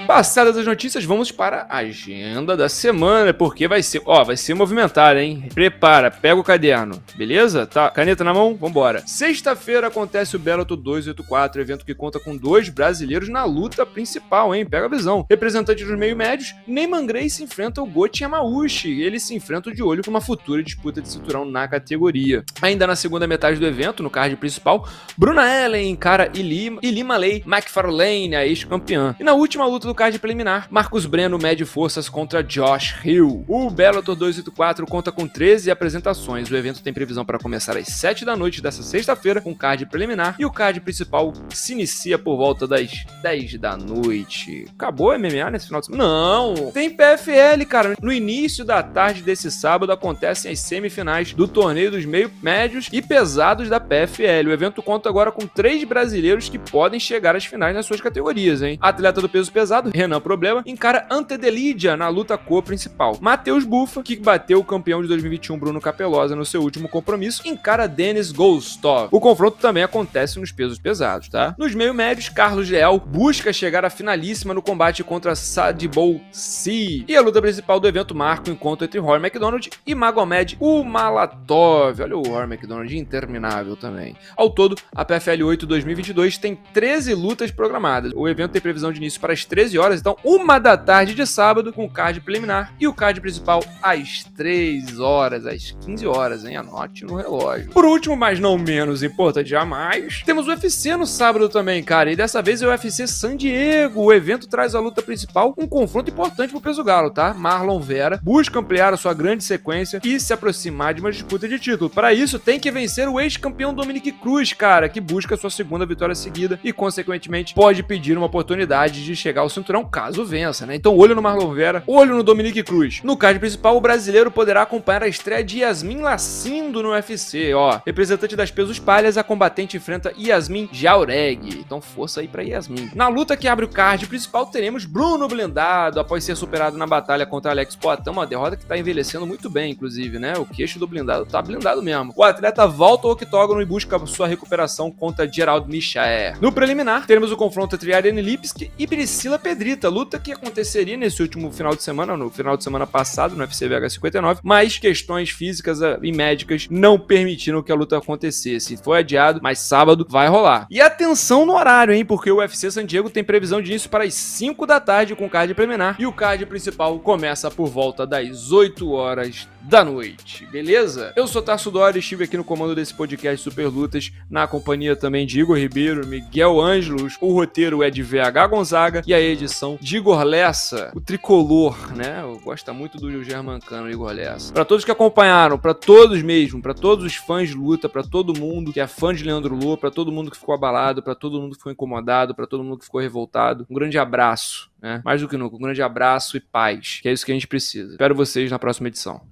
[0.07, 4.53] Passadas as notícias, vamos para a agenda da semana, porque vai ser, ó, vai ser
[4.55, 5.49] movimentar, hein?
[5.55, 7.67] Prepara, pega o caderno, beleza?
[7.67, 9.03] Tá, caneta na mão, vambora.
[9.07, 14.67] Sexta-feira acontece o Bellator 284, evento que conta com dois brasileiros na luta principal, hein?
[14.67, 15.25] Pega a visão.
[15.31, 19.01] Representante dos meio médios, Neyman Grace enfrenta o Gotti Yamauchi.
[19.03, 22.45] Eles se enfrentam de olho com uma futura disputa de cinturão na categoria.
[22.61, 28.35] Ainda na segunda metade do evento, no card principal, Bruna Ellen encara Ilima Lei McFarlane,
[28.35, 29.15] a ex-campeã.
[29.19, 33.45] E na última luta do card preliminar, Marcos Breno mede forças contra Josh Hill.
[33.49, 36.51] O Bellator 284 conta com 13 apresentações.
[36.51, 40.37] O evento tem previsão para começar às 7 da noite dessa sexta-feira com card preliminar
[40.39, 44.67] e o card principal se inicia por volta das 10 da noite.
[44.75, 46.05] Acabou o MMA nesse final de semana?
[46.05, 46.71] Não!
[46.73, 47.95] Tem PFL, cara.
[48.01, 53.01] No início da tarde desse sábado acontecem as semifinais do torneio dos meio médios e
[53.01, 54.49] pesados da PFL.
[54.49, 58.63] O evento conta agora com três brasileiros que podem chegar às finais nas suas categorias,
[58.63, 58.79] hein?
[58.81, 63.17] Atleta do peso pesado, Renan Problema, encara Antedelidia na luta co principal.
[63.21, 67.89] Matheus Bufa, que bateu o campeão de 2021 Bruno Capelosa no seu último compromisso, encara
[67.89, 69.09] Denis Golstov.
[69.11, 71.55] O confronto também acontece nos pesos pesados, tá?
[71.59, 77.05] Nos meio médios, Carlos Leal busca chegar à finalíssima no combate contra Sadibou Si.
[77.09, 82.01] E a luta principal do evento marca o encontro entre Roy McDonald e Magomed Umalatov.
[82.01, 84.17] Olha o Roy McDonald interminável também.
[84.37, 88.13] Ao todo, a PFL 8 2022 tem 13 lutas programadas.
[88.15, 91.27] O evento tem previsão de início para as 13 horas, então uma da tarde de
[91.27, 96.45] sábado com o card preliminar e o card principal às 3 horas, às 15 horas,
[96.45, 96.57] hein?
[96.57, 97.71] Anote no relógio.
[97.71, 102.17] Por último, mas não menos importante jamais, temos o UFC no sábado também, cara, e
[102.17, 104.03] dessa vez é o UFC San Diego.
[104.03, 107.35] O evento traz a luta principal, um confronto importante pro peso galo, tá?
[107.35, 111.59] Marlon Vera busca ampliar a sua grande sequência e se aproximar de uma disputa de
[111.59, 111.91] título.
[111.91, 116.15] Para isso, tem que vencer o ex-campeão Dominic Cruz, cara, que busca sua segunda vitória
[116.15, 119.49] seguida e, consequentemente, pode pedir uma oportunidade de chegar ao
[119.91, 120.75] caso vença, né?
[120.75, 123.01] Então, olho no Marlon Vera, olho no Dominic Cruz.
[123.05, 127.81] No card principal, o brasileiro poderá acompanhar a estreia de Yasmin Lacindo no UFC, ó.
[127.87, 131.59] Representante das pesos palhas, a combatente enfrenta Yasmin Jaureg.
[131.59, 132.91] Então, força aí pra Yasmin.
[132.95, 137.27] Na luta que abre o card principal, teremos Bruno Blindado, após ser superado na batalha
[137.27, 140.35] contra Alex Poitin, uma derrota que tá envelhecendo muito bem, inclusive, né?
[140.39, 142.13] O queixo do blindado tá blindado mesmo.
[142.17, 146.37] O atleta volta ao octógono e busca sua recuperação contra Gerald Michael.
[146.41, 151.21] No preliminar, teremos o confronto entre Ariane Lipski e Priscila Pedrita, luta que aconteceria nesse
[151.21, 155.29] último final de semana, no final de semana passado, no UFC VH 59, mas questões
[155.29, 158.79] físicas eh, e médicas não permitiram que a luta acontecesse.
[158.79, 160.67] Foi adiado, mas sábado vai rolar.
[160.71, 162.03] E atenção no horário, hein?
[162.03, 165.29] Porque o UFC San Diego tem previsão de início para as 5 da tarde com
[165.29, 171.13] card preliminar e o card principal começa por volta das 8 horas da noite, beleza?
[171.17, 175.27] Eu sou Tarso Dori, estive aqui no comando desse podcast Super Lutas, na companhia também
[175.27, 179.97] de Igor Ribeiro, Miguel Ângelos, o roteiro é de VH Gonzaga e a edição de
[179.97, 182.21] Igor Lessa, o tricolor, né?
[182.23, 184.53] Eu gosto muito do Germancano, Igor Lessa.
[184.53, 188.39] Para todos que acompanharam, para todos mesmo, para todos os fãs de luta, para todo
[188.39, 191.41] mundo que é fã de Leandro Lô, para todo mundo que ficou abalado, para todo
[191.41, 195.01] mundo que ficou incomodado, para todo mundo que ficou revoltado, um grande abraço, né?
[195.05, 197.47] Mais do que nunca, um grande abraço e paz, que é isso que a gente
[197.47, 197.93] precisa.
[197.93, 199.32] Espero vocês na próxima edição.